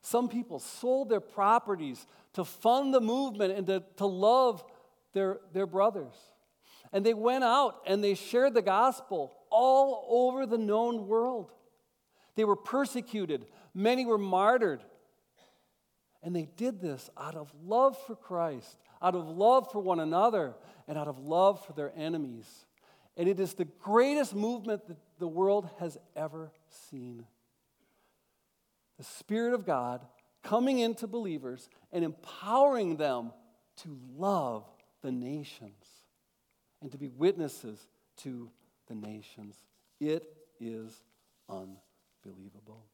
Some 0.00 0.28
people 0.28 0.58
sold 0.58 1.08
their 1.08 1.20
properties 1.20 2.06
to 2.34 2.44
fund 2.44 2.92
the 2.92 3.00
movement 3.00 3.52
and 3.56 3.66
to, 3.68 3.82
to 3.96 4.06
love 4.06 4.64
their, 5.12 5.38
their 5.52 5.66
brothers. 5.66 6.14
And 6.92 7.06
they 7.06 7.14
went 7.14 7.44
out 7.44 7.82
and 7.86 8.04
they 8.04 8.14
shared 8.14 8.54
the 8.54 8.62
gospel 8.62 9.32
all 9.50 10.06
over 10.08 10.46
the 10.46 10.58
known 10.58 11.06
world. 11.06 11.52
They 12.34 12.44
were 12.44 12.56
persecuted, 12.56 13.46
many 13.74 14.06
were 14.06 14.18
martyred. 14.18 14.82
And 16.22 16.36
they 16.36 16.48
did 16.56 16.80
this 16.80 17.10
out 17.18 17.34
of 17.34 17.52
love 17.64 17.98
for 18.06 18.14
Christ, 18.14 18.76
out 19.00 19.16
of 19.16 19.26
love 19.26 19.72
for 19.72 19.80
one 19.80 19.98
another, 19.98 20.54
and 20.86 20.96
out 20.96 21.08
of 21.08 21.18
love 21.18 21.64
for 21.64 21.72
their 21.72 21.92
enemies. 21.96 22.46
And 23.16 23.28
it 23.28 23.40
is 23.40 23.54
the 23.54 23.64
greatest 23.64 24.34
movement 24.34 24.86
that 24.86 24.98
the 25.18 25.26
world 25.26 25.68
has 25.80 25.98
ever 26.14 26.52
seen. 26.90 27.26
The 28.98 29.04
Spirit 29.04 29.52
of 29.52 29.66
God 29.66 30.06
coming 30.44 30.78
into 30.78 31.06
believers 31.06 31.68
and 31.90 32.04
empowering 32.04 32.96
them 32.96 33.32
to 33.78 33.98
love 34.16 34.64
the 35.02 35.10
nations 35.10 36.01
and 36.82 36.90
to 36.92 36.98
be 36.98 37.08
witnesses 37.08 37.88
to 38.18 38.50
the 38.88 38.94
nations. 38.94 39.56
It 40.00 40.24
is 40.60 40.92
unbelievable. 41.48 42.84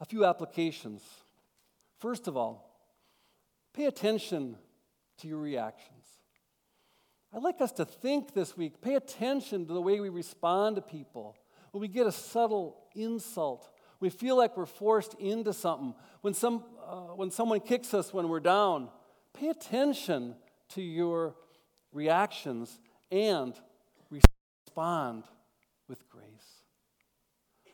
A 0.00 0.04
few 0.04 0.24
applications. 0.24 1.02
First 1.98 2.28
of 2.28 2.36
all, 2.36 2.70
pay 3.72 3.86
attention 3.86 4.56
to 5.18 5.28
your 5.28 5.38
reactions. 5.38 6.04
I'd 7.32 7.42
like 7.42 7.60
us 7.60 7.72
to 7.72 7.84
think 7.84 8.34
this 8.34 8.56
week, 8.56 8.80
pay 8.80 8.94
attention 8.94 9.66
to 9.66 9.72
the 9.72 9.80
way 9.80 10.00
we 10.00 10.08
respond 10.08 10.76
to 10.76 10.82
people. 10.82 11.36
When 11.70 11.80
we 11.80 11.88
get 11.88 12.06
a 12.06 12.12
subtle 12.12 12.76
insult, 12.94 13.68
we 13.98 14.10
feel 14.10 14.36
like 14.36 14.56
we're 14.56 14.66
forced 14.66 15.14
into 15.14 15.52
something. 15.52 15.94
When, 16.20 16.34
some, 16.34 16.64
uh, 16.86 17.14
when 17.16 17.30
someone 17.30 17.60
kicks 17.60 17.94
us 17.94 18.12
when 18.12 18.28
we're 18.28 18.40
down, 18.40 18.88
pay 19.32 19.48
attention 19.48 20.36
to 20.70 20.82
your 20.82 21.34
reactions 21.92 22.80
and 23.10 23.54
respond 24.10 25.24
with 25.88 26.08
grace. 26.08 26.62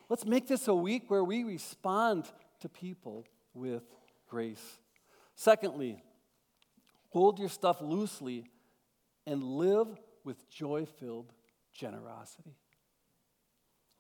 Let's 0.09 0.27
make 0.27 0.49
this 0.49 0.69
a 0.69 0.75
week 0.75 1.05
where 1.09 1.25
we 1.25 1.45
respond 1.45 2.27
to 2.61 2.69
people 2.69 3.27
with 3.55 3.85
grace. 4.29 4.81
Secondly, 5.35 6.03
hold 7.11 7.39
your 7.39 7.49
stuff 7.49 7.81
loosely 7.81 8.45
and 9.27 9.43
live 9.43 9.87
with 10.25 10.51
joy 10.51 10.85
filled 10.85 11.33
generosity. 11.73 12.57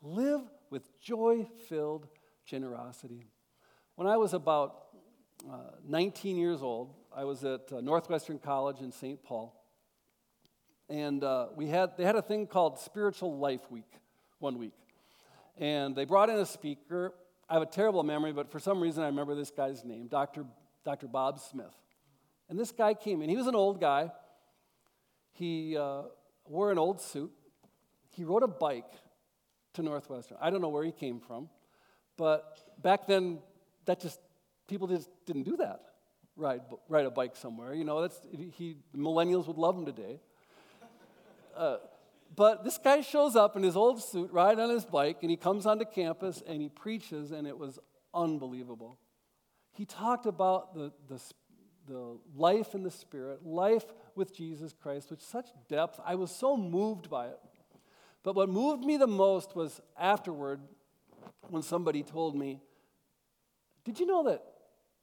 Live 0.03 0.43
with 0.71 1.01
joy 1.01 1.47
filled 1.69 2.09
generosity. 2.45 3.27
When 3.95 4.09
I 4.09 4.17
was 4.17 4.35
about 4.35 4.87
uh, 5.51 5.77
19 5.87 6.37
years 6.37 6.63
old, 6.63 6.95
I 7.15 7.25
was 7.25 7.43
at 7.45 7.73
uh, 7.73 7.81
Northwestern 7.81 8.39
College 8.39 8.81
in 8.81 8.93
St. 8.93 9.23
Paul. 9.23 9.53
And 10.89 11.25
uh, 11.25 11.49
we 11.57 11.67
had, 11.67 11.97
they 11.97 12.05
had 12.05 12.15
a 12.15 12.23
thing 12.23 12.47
called 12.47 12.79
Spiritual 12.79 13.39
Life 13.39 13.69
Week, 13.71 13.91
one 14.39 14.59
week. 14.59 14.75
And 15.59 15.97
they 15.97 16.05
brought 16.05 16.31
in 16.31 16.37
a 16.37 16.47
speaker. 16.47 17.13
I 17.49 17.55
have 17.55 17.63
a 17.63 17.67
terrible 17.67 18.05
memory, 18.05 18.33
but 18.33 18.51
for 18.51 18.61
some 18.61 18.81
reason 18.81 19.03
I 19.03 19.07
remember 19.07 19.35
this 19.35 19.51
guy's 19.51 19.85
name, 19.85 20.07
Dr. 20.07 20.45
Dr. 20.85 21.09
Bob 21.09 21.41
Smith. 21.41 21.75
And 22.49 22.59
this 22.59 22.71
guy 22.71 22.95
came 22.95 23.23
in. 23.23 23.29
He 23.29 23.37
was 23.37 23.49
an 23.49 23.57
old 23.57 23.81
guy. 23.81 24.13
He 25.33 25.77
uh, 25.77 26.03
wore 26.47 26.71
an 26.71 26.79
old 26.79 27.01
suit. 27.01 27.33
He 28.11 28.25
rode 28.25 28.45
a 28.45 28.49
bike 28.49 28.93
to 29.75 29.83
Northwestern. 29.83 30.39
I 30.41 30.51
don't 30.51 30.61
know 30.61 30.69
where 30.69 30.85
he 30.85 30.93
came 30.93 31.19
from, 31.21 31.49
but 32.17 32.59
back 32.81 33.07
then, 33.07 33.41
that 33.87 34.01
just, 34.01 34.21
people 34.69 34.87
just 34.87 35.09
didn't 35.27 35.45
do 35.45 35.57
that 35.57 35.90
ride, 36.41 36.63
ride 36.89 37.07
a 37.07 37.11
bike 37.11 37.37
somewhere. 37.37 37.75
You 37.75 37.85
know, 37.85 38.01
that's, 38.01 38.19
he, 38.57 38.77
millennials 38.97 39.47
would 39.47 39.59
love 39.59 39.77
him 39.77 39.85
today. 39.85 40.19
Uh, 41.57 41.77
but 42.35 42.65
this 42.65 42.79
guy 42.79 43.03
shows 43.03 43.37
up 43.37 43.57
in 43.57 43.63
his 43.63 43.77
old 43.77 44.03
suit, 44.03 44.33
ride 44.33 44.59
on 44.59 44.71
his 44.71 44.85
bike, 44.85 45.19
and 45.23 45.31
he 45.31 45.37
comes 45.37 45.67
onto 45.67 45.85
campus 45.85 46.43
and 46.47 46.63
he 46.63 46.69
preaches, 46.69 47.33
and 47.33 47.47
it 47.47 47.59
was 47.59 47.79
unbelievable. 48.15 48.99
He 49.73 49.85
talked 49.85 50.27
about 50.27 50.75
the, 50.75 50.93
the, 51.09 51.21
the 51.87 52.19
life 52.35 52.75
in 52.75 52.83
the 52.83 52.91
Spirit, 52.91 53.45
life 53.45 53.85
with 54.15 54.35
Jesus 54.35 54.73
Christ, 54.73 55.11
with 55.11 55.21
such 55.21 55.49
depth. 55.69 56.01
I 56.05 56.15
was 56.15 56.35
so 56.35 56.57
moved 56.57 57.11
by 57.11 57.27
it. 57.27 57.39
But 58.23 58.35
what 58.35 58.49
moved 58.49 58.85
me 58.85 58.97
the 58.97 59.07
most 59.07 59.57
was 59.57 59.81
afterward 59.99 60.61
when 61.49 61.63
somebody 61.63 62.03
told 62.03 62.37
me, 62.37 62.61
Did 63.85 63.99
you 63.99 64.07
know 64.07 64.25
that 64.25 64.43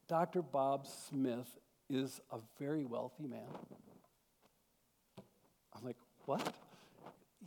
Dr. 0.07 0.41
Bob 0.41 0.87
Smith 1.09 1.47
is 1.89 2.21
a 2.31 2.37
very 2.59 2.85
wealthy 2.85 3.27
man. 3.27 3.47
I'm 5.75 5.83
like, 5.83 5.97
what? 6.25 6.53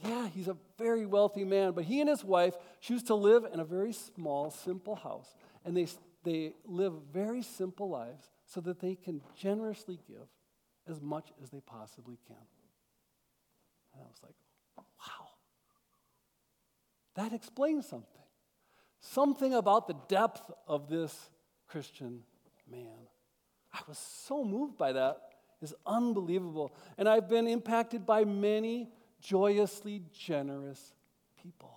Yeah, 0.04 0.28
he's 0.28 0.48
a 0.48 0.56
very 0.78 1.04
wealthy 1.04 1.44
man, 1.44 1.72
but 1.72 1.84
he 1.84 2.00
and 2.00 2.08
his 2.08 2.24
wife 2.24 2.54
choose 2.80 3.02
to 3.04 3.14
live 3.14 3.46
in 3.52 3.60
a 3.60 3.64
very 3.64 3.92
small, 3.92 4.50
simple 4.50 4.94
house. 4.94 5.34
And 5.64 5.76
they, 5.76 5.88
they 6.24 6.52
live 6.64 6.94
very 7.12 7.42
simple 7.42 7.90
lives 7.90 8.30
so 8.46 8.60
that 8.62 8.80
they 8.80 8.94
can 8.94 9.20
generously 9.36 9.98
give 10.08 10.28
as 10.88 11.00
much 11.00 11.32
as 11.42 11.50
they 11.50 11.60
possibly 11.60 12.18
can. 12.26 12.36
And 13.94 14.02
I 14.02 14.06
was 14.06 14.20
like, 14.22 14.34
wow. 14.76 15.28
That 17.16 17.32
explains 17.32 17.86
something. 17.86 18.06
Something 19.00 19.54
about 19.54 19.86
the 19.86 19.96
depth 20.08 20.50
of 20.66 20.88
this 20.88 21.30
Christian 21.66 22.22
man. 22.70 23.08
I 23.72 23.80
was 23.86 23.98
so 23.98 24.44
moved 24.44 24.76
by 24.76 24.92
that. 24.92 25.20
It's 25.62 25.74
unbelievable. 25.86 26.74
And 26.96 27.08
I've 27.08 27.28
been 27.28 27.46
impacted 27.46 28.06
by 28.06 28.24
many 28.24 28.88
joyously 29.20 30.02
generous 30.12 30.94
people. 31.42 31.76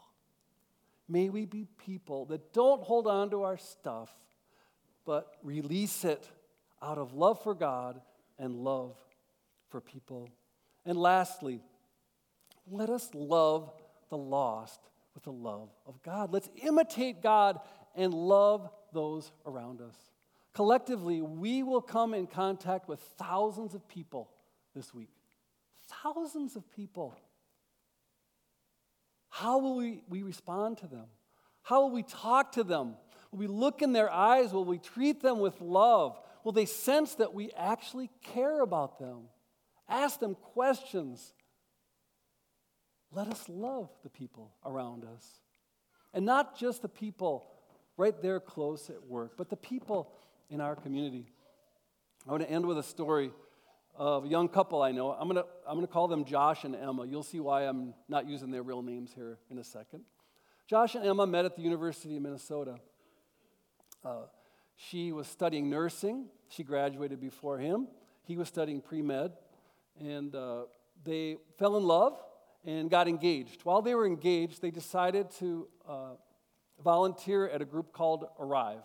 May 1.07 1.29
we 1.29 1.45
be 1.45 1.67
people 1.85 2.25
that 2.27 2.53
don't 2.53 2.81
hold 2.81 3.07
on 3.07 3.29
to 3.31 3.43
our 3.43 3.57
stuff, 3.57 4.09
but 5.05 5.37
release 5.43 6.05
it 6.05 6.29
out 6.81 6.97
of 6.97 7.13
love 7.13 7.43
for 7.43 7.53
God 7.53 8.01
and 8.39 8.55
love 8.55 8.95
for 9.69 9.81
people. 9.81 10.29
And 10.85 10.97
lastly, 10.97 11.61
let 12.69 12.89
us 12.89 13.09
love 13.13 13.73
the 14.09 14.17
lost 14.17 14.79
with 15.13 15.23
the 15.23 15.31
love 15.31 15.69
of 15.85 16.01
God. 16.03 16.31
Let's 16.31 16.49
imitate 16.61 17.21
God 17.21 17.59
and 17.95 18.13
love 18.13 18.69
those 18.93 19.31
around 19.45 19.81
us. 19.81 19.95
Collectively, 20.53 21.21
we 21.21 21.63
will 21.63 21.81
come 21.81 22.13
in 22.13 22.27
contact 22.27 22.87
with 22.87 22.99
thousands 23.17 23.73
of 23.73 23.87
people 23.87 24.29
this 24.75 24.93
week. 24.93 25.09
Thousands 26.03 26.55
of 26.55 26.69
people. 26.71 27.15
How 29.29 29.57
will 29.57 29.75
we, 29.75 30.01
we 30.07 30.21
respond 30.21 30.77
to 30.79 30.87
them? 30.87 31.05
How 31.63 31.81
will 31.81 31.91
we 31.91 32.03
talk 32.03 32.51
to 32.53 32.63
them? 32.63 32.95
Will 33.31 33.39
we 33.39 33.47
look 33.47 33.81
in 33.81 33.93
their 33.93 34.11
eyes? 34.11 34.53
Will 34.53 34.65
we 34.65 34.77
treat 34.77 35.21
them 35.21 35.39
with 35.39 35.59
love? 35.59 36.19
Will 36.43 36.51
they 36.51 36.65
sense 36.65 37.15
that 37.15 37.33
we 37.33 37.51
actually 37.57 38.11
care 38.21 38.61
about 38.61 38.99
them? 38.99 39.29
Ask 39.89 40.19
them 40.19 40.35
questions. 40.35 41.33
Let 43.11 43.27
us 43.27 43.43
love 43.49 43.89
the 44.03 44.09
people 44.09 44.53
around 44.65 45.03
us. 45.03 45.25
And 46.13 46.25
not 46.25 46.59
just 46.59 46.83
the 46.83 46.89
people 46.89 47.49
right 47.97 48.19
there 48.21 48.39
close 48.39 48.89
at 48.89 49.07
work, 49.07 49.33
but 49.37 49.49
the 49.49 49.55
people 49.55 50.11
in 50.49 50.61
our 50.61 50.75
community. 50.75 51.25
I 52.27 52.31
want 52.31 52.43
to 52.43 52.49
end 52.49 52.65
with 52.65 52.77
a 52.77 52.83
story 52.83 53.31
of 53.95 54.25
a 54.25 54.27
young 54.27 54.47
couple 54.47 54.81
I 54.81 54.91
know. 54.91 55.11
I'm 55.11 55.27
going 55.27 55.43
to, 55.43 55.45
I'm 55.67 55.75
going 55.75 55.85
to 55.85 55.91
call 55.91 56.07
them 56.07 56.25
Josh 56.25 56.63
and 56.63 56.75
Emma. 56.75 57.05
You'll 57.05 57.23
see 57.23 57.39
why 57.39 57.63
I'm 57.63 57.93
not 58.07 58.27
using 58.27 58.49
their 58.51 58.63
real 58.63 58.81
names 58.81 59.11
here 59.13 59.37
in 59.51 59.59
a 59.59 59.63
second. 59.63 60.03
Josh 60.67 60.95
and 60.95 61.05
Emma 61.05 61.27
met 61.27 61.45
at 61.45 61.55
the 61.55 61.61
University 61.61 62.15
of 62.15 62.23
Minnesota. 62.23 62.75
Uh, 64.03 64.23
She 64.75 65.11
was 65.11 65.27
studying 65.27 65.69
nursing. 65.69 66.25
She 66.49 66.63
graduated 66.63 67.19
before 67.19 67.57
him. 67.59 67.87
He 68.23 68.37
was 68.37 68.47
studying 68.47 68.81
pre 68.81 69.01
med. 69.01 69.33
And 69.99 70.35
uh, 70.35 70.63
they 71.03 71.37
fell 71.59 71.77
in 71.77 71.83
love 71.83 72.19
and 72.65 72.89
got 72.89 73.07
engaged. 73.07 73.61
While 73.63 73.81
they 73.81 73.93
were 73.93 74.07
engaged, 74.07 74.61
they 74.61 74.71
decided 74.71 75.29
to 75.39 75.67
uh, 75.87 76.13
volunteer 76.83 77.47
at 77.47 77.61
a 77.61 77.65
group 77.65 77.91
called 77.93 78.25
Arrive. 78.39 78.81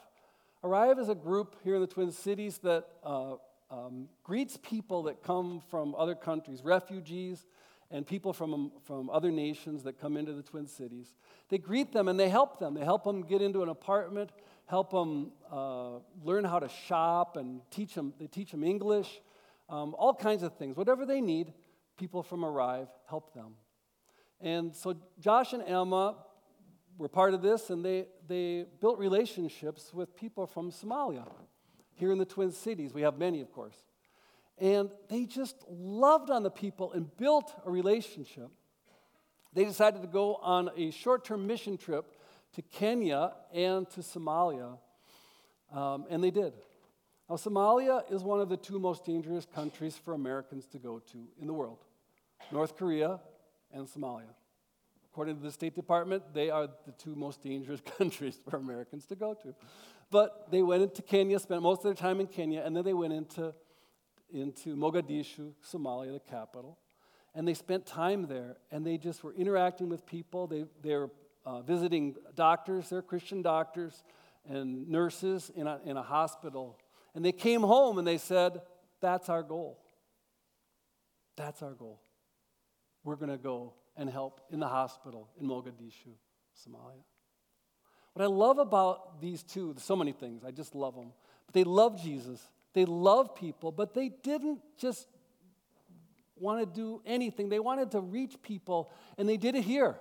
Arrive 0.65 0.99
is 0.99 1.09
a 1.09 1.15
group 1.15 1.55
here 1.63 1.77
in 1.77 1.81
the 1.81 1.87
Twin 1.87 2.11
Cities 2.11 2.59
that 2.59 2.85
uh, 3.05 3.35
um, 3.71 4.09
greets 4.25 4.59
people 4.61 5.05
that 5.05 5.23
come 5.23 5.63
from 5.71 5.95
other 5.95 6.17
countries, 6.17 6.63
refugees, 6.65 7.47
and 7.93 8.05
people 8.05 8.33
from, 8.33 8.73
from 8.85 9.09
other 9.09 9.31
nations 9.31 9.85
that 9.85 10.01
come 10.01 10.17
into 10.17 10.33
the 10.33 10.43
Twin 10.43 10.67
Cities. 10.67 11.15
They 11.49 11.59
greet 11.59 11.93
them 11.93 12.09
and 12.09 12.19
they 12.19 12.29
help 12.29 12.59
them. 12.59 12.75
They 12.75 12.85
help 12.85 13.05
them 13.05 13.23
get 13.23 13.41
into 13.41 13.63
an 13.63 13.69
apartment, 13.69 14.31
help 14.67 14.91
them 14.91 15.31
uh, 15.51 15.99
learn 16.25 16.43
how 16.43 16.59
to 16.59 16.69
shop, 16.69 17.37
and 17.37 17.61
teach 17.71 17.95
them, 17.95 18.13
they 18.19 18.27
teach 18.27 18.51
them 18.51 18.65
English, 18.65 19.21
um, 19.69 19.95
all 19.97 20.13
kinds 20.13 20.43
of 20.43 20.57
things. 20.57 20.77
Whatever 20.77 21.07
they 21.07 21.21
need, 21.21 21.53
people 21.97 22.25
from 22.25 22.45
Arrive 22.45 22.89
help 23.09 23.33
them. 23.33 23.55
And 24.41 24.75
so 24.75 24.97
Josh 25.21 25.53
and 25.53 25.63
Emma 25.63 26.17
were 26.99 27.09
part 27.09 27.33
of 27.33 27.41
this, 27.41 27.71
and 27.71 27.85
they, 27.85 28.07
they 28.27 28.67
built 28.81 28.99
relationships 28.99 29.95
with 29.95 30.15
people 30.17 30.47
from 30.47 30.71
Somalia. 30.71 31.27
Here 31.95 32.13
in 32.13 32.19
the 32.19 32.25
Twin 32.25 32.53
Cities, 32.53 32.93
we 32.93 33.03
have 33.03 33.17
many, 33.17 33.41
of 33.41 33.53
course. 33.53 33.77
And 34.59 34.91
they 35.09 35.25
just 35.25 35.57
loved 35.71 36.31
on 36.31 36.43
the 36.43 36.51
people 36.51 36.93
and 36.93 37.17
built 37.17 37.55
a 37.65 37.71
relationship. 37.71 38.51
They 39.53 39.65
decided 39.65 40.03
to 40.03 40.09
go 40.09 40.35
on 40.37 40.71
a 40.77 40.91
short 40.91 41.25
term 41.25 41.47
mission 41.47 41.79
trip 41.79 42.13
to 42.55 42.63
Kenya 42.63 43.33
and 43.53 43.89
to 43.91 44.01
Somalia, 44.01 44.79
um, 45.73 46.07
and 46.11 46.23
they 46.23 46.31
did. 46.31 46.55
Now, 47.29 47.37
Somalia 47.37 48.11
is 48.11 48.23
one 48.23 48.41
of 48.41 48.49
the 48.49 48.57
two 48.57 48.79
most 48.79 49.05
dangerous 49.05 49.47
countries 49.47 49.97
for 49.97 50.15
Americans 50.15 50.67
to 50.69 50.79
go 50.79 50.99
to 51.13 51.29
in 51.41 51.47
the 51.47 51.53
world 51.53 51.79
North 52.51 52.77
Korea 52.77 53.21
and 53.73 53.87
Somalia. 53.87 54.35
According 55.19 55.39
to 55.39 55.43
the 55.43 55.51
State 55.51 55.75
Department, 55.75 56.23
they 56.33 56.49
are 56.49 56.69
the 56.87 56.93
two 56.93 57.17
most 57.17 57.43
dangerous 57.43 57.81
countries 57.99 58.39
for 58.49 58.57
Americans 58.57 59.05
to 59.07 59.17
go 59.17 59.35
to. 59.35 59.53
But 60.13 60.47
they 60.49 60.63
went 60.63 60.85
into 60.85 61.03
Kenya, 61.03 61.41
spent 61.41 61.61
most 61.61 61.79
of 61.79 61.83
their 61.83 61.95
time 61.95 62.21
in 62.21 62.29
Kenya, 62.29 62.63
and 62.65 62.77
then 62.77 62.85
they 62.85 62.95
went 62.95 63.13
into, 63.13 63.53
into 64.33 64.77
Mogadishu, 64.77 65.55
Somalia, 65.69 66.13
the 66.13 66.21
capital. 66.21 66.79
And 67.35 67.49
they 67.49 67.55
spent 67.55 67.85
time 67.85 68.29
there, 68.29 68.59
and 68.71 68.87
they 68.87 68.97
just 68.97 69.25
were 69.25 69.35
interacting 69.35 69.89
with 69.89 70.07
people. 70.07 70.47
They, 70.47 70.67
they 70.85 70.95
were 70.95 71.11
uh, 71.45 71.63
visiting 71.63 72.15
doctors, 72.37 72.89
they're 72.89 73.03
Christian 73.03 73.43
doctors, 73.43 74.05
and 74.49 74.89
nurses 74.89 75.51
in 75.57 75.67
a, 75.67 75.81
in 75.85 75.97
a 75.97 76.03
hospital. 76.03 76.79
And 77.17 77.25
they 77.25 77.33
came 77.33 77.63
home 77.63 77.99
and 77.99 78.07
they 78.07 78.19
said, 78.19 78.61
That's 79.01 79.29
our 79.29 79.43
goal. 79.43 79.81
That's 81.37 81.61
our 81.61 81.75
goal. 81.75 82.03
We're 83.03 83.17
going 83.17 83.33
to 83.33 83.37
go 83.37 83.75
and 83.99 84.09
help 84.09 84.41
in 84.51 84.61
the 84.61 84.69
hospital 84.69 85.29
in 85.39 85.47
Mogadishu, 85.47 86.15
Somalia. 86.57 87.03
What 88.15 88.23
I 88.23 88.27
love 88.27 88.59
about 88.59 89.21
these 89.21 89.43
two, 89.43 89.75
so 89.79 89.95
many 89.95 90.13
things, 90.13 90.45
I 90.45 90.51
just 90.51 90.75
love 90.75 90.95
them. 90.95 91.13
But 91.47 91.55
they 91.55 91.65
love 91.65 92.01
Jesus, 92.03 92.41
they 92.73 92.85
love 92.85 93.35
people, 93.35 93.73
but 93.73 93.93
they 93.93 94.09
didn't 94.09 94.61
just 94.79 95.09
want 96.37 96.61
to 96.61 96.67
do 96.67 97.03
anything. 97.05 97.49
They 97.49 97.59
wanted 97.59 97.91
to 97.93 98.01
reach 98.01 98.41
people, 98.43 98.91
and 99.19 99.29
they 99.29 99.37
did 99.37 99.55
it 99.55 99.65
here. 99.65 99.97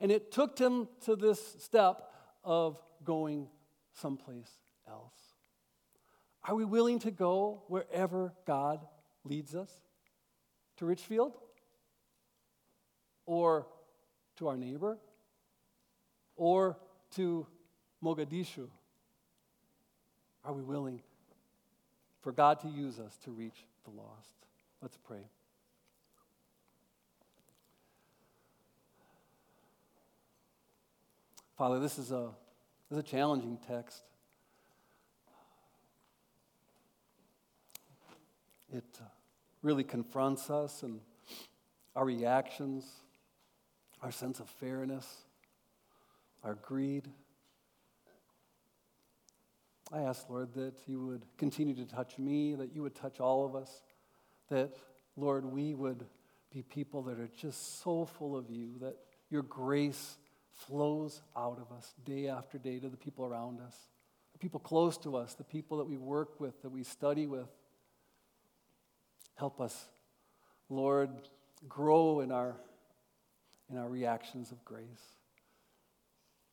And 0.00 0.10
it 0.10 0.32
took 0.32 0.56
them 0.56 0.88
to 1.04 1.14
this 1.14 1.40
step 1.60 2.02
of 2.42 2.82
going 3.04 3.48
someplace 3.92 4.50
else. 4.88 5.14
Are 6.44 6.56
we 6.56 6.64
willing 6.64 6.98
to 7.00 7.12
go 7.12 7.62
wherever 7.68 8.32
God 8.46 8.80
leads 9.24 9.54
us? 9.54 9.70
To 10.78 10.86
Richfield? 10.86 11.38
Or 13.32 13.66
to 14.36 14.48
our 14.48 14.58
neighbor? 14.58 14.98
Or 16.36 16.76
to 17.12 17.46
Mogadishu? 18.04 18.68
Are 20.44 20.52
we 20.52 20.60
willing 20.60 21.00
for 22.20 22.30
God 22.30 22.60
to 22.60 22.68
use 22.68 22.98
us 22.98 23.16
to 23.24 23.30
reach 23.30 23.64
the 23.84 23.90
lost? 23.90 24.34
Let's 24.82 24.98
pray. 24.98 25.22
Father, 31.56 31.80
this 31.80 31.96
is 31.98 32.12
a, 32.12 32.28
this 32.90 32.98
is 32.98 32.98
a 32.98 33.02
challenging 33.02 33.56
text. 33.66 34.02
It 38.70 38.84
really 39.62 39.84
confronts 39.84 40.50
us 40.50 40.82
and 40.82 41.00
our 41.96 42.04
reactions, 42.04 42.84
our 44.02 44.10
sense 44.10 44.40
of 44.40 44.48
fairness, 44.48 45.06
our 46.42 46.54
greed. 46.54 47.08
I 49.92 50.00
ask, 50.00 50.28
Lord, 50.28 50.54
that 50.54 50.74
you 50.86 51.06
would 51.06 51.24
continue 51.36 51.74
to 51.76 51.84
touch 51.84 52.18
me, 52.18 52.54
that 52.54 52.74
you 52.74 52.82
would 52.82 52.94
touch 52.94 53.20
all 53.20 53.44
of 53.44 53.54
us, 53.54 53.82
that, 54.48 54.74
Lord, 55.16 55.44
we 55.44 55.74
would 55.74 56.04
be 56.52 56.62
people 56.62 57.02
that 57.02 57.18
are 57.18 57.30
just 57.36 57.82
so 57.82 58.04
full 58.04 58.36
of 58.36 58.50
you, 58.50 58.78
that 58.80 58.96
your 59.30 59.42
grace 59.42 60.18
flows 60.50 61.22
out 61.36 61.58
of 61.58 61.76
us 61.76 61.94
day 62.04 62.28
after 62.28 62.58
day 62.58 62.78
to 62.78 62.88
the 62.88 62.96
people 62.96 63.24
around 63.24 63.60
us, 63.60 63.76
the 64.32 64.38
people 64.38 64.60
close 64.60 64.98
to 64.98 65.16
us, 65.16 65.34
the 65.34 65.44
people 65.44 65.78
that 65.78 65.84
we 65.84 65.96
work 65.96 66.40
with, 66.40 66.60
that 66.62 66.70
we 66.70 66.82
study 66.82 67.26
with. 67.26 67.48
Help 69.36 69.60
us, 69.60 69.88
Lord, 70.68 71.10
grow 71.68 72.20
in 72.20 72.32
our, 72.32 72.56
in 73.72 73.78
our 73.78 73.88
reactions 73.88 74.52
of 74.52 74.64
grace. 74.64 75.16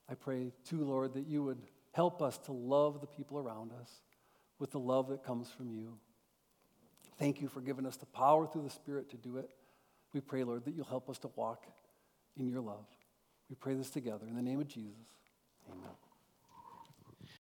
I 0.10 0.16
pray, 0.16 0.52
too, 0.68 0.84
Lord, 0.84 1.14
that 1.14 1.28
you 1.28 1.44
would 1.44 1.62
help 1.92 2.22
us 2.22 2.38
to 2.40 2.52
love 2.52 3.02
the 3.02 3.08
people 3.08 3.38
around 3.38 3.72
us 3.80 3.92
with 4.58 4.72
the 4.72 4.80
love 4.80 5.10
that 5.10 5.24
comes 5.24 5.50
from 5.50 5.72
you. 5.72 5.98
Thank 7.20 7.42
you 7.42 7.50
for 7.50 7.62
giving 7.62 7.86
us 7.86 7.98
the 7.98 8.06
power 8.08 8.48
through 8.48 8.64
the 8.64 8.70
Spirit 8.70 9.10
to 9.12 9.18
do 9.18 9.38
it. 9.38 9.50
We 10.14 10.22
pray, 10.22 10.44
Lord, 10.44 10.66
that 10.66 10.74
you'll 10.74 10.86
help 10.86 11.10
us 11.10 11.20
to 11.20 11.30
walk 11.36 11.66
in 12.38 12.48
your 12.48 12.62
love. 12.62 12.86
We 13.50 13.56
pray 13.56 13.76
this 13.76 13.90
together 13.90 14.26
in 14.28 14.36
the 14.36 14.42
name 14.42 14.60
of 14.60 14.68
Jesus. 14.68 14.96
Amen. 15.70 16.09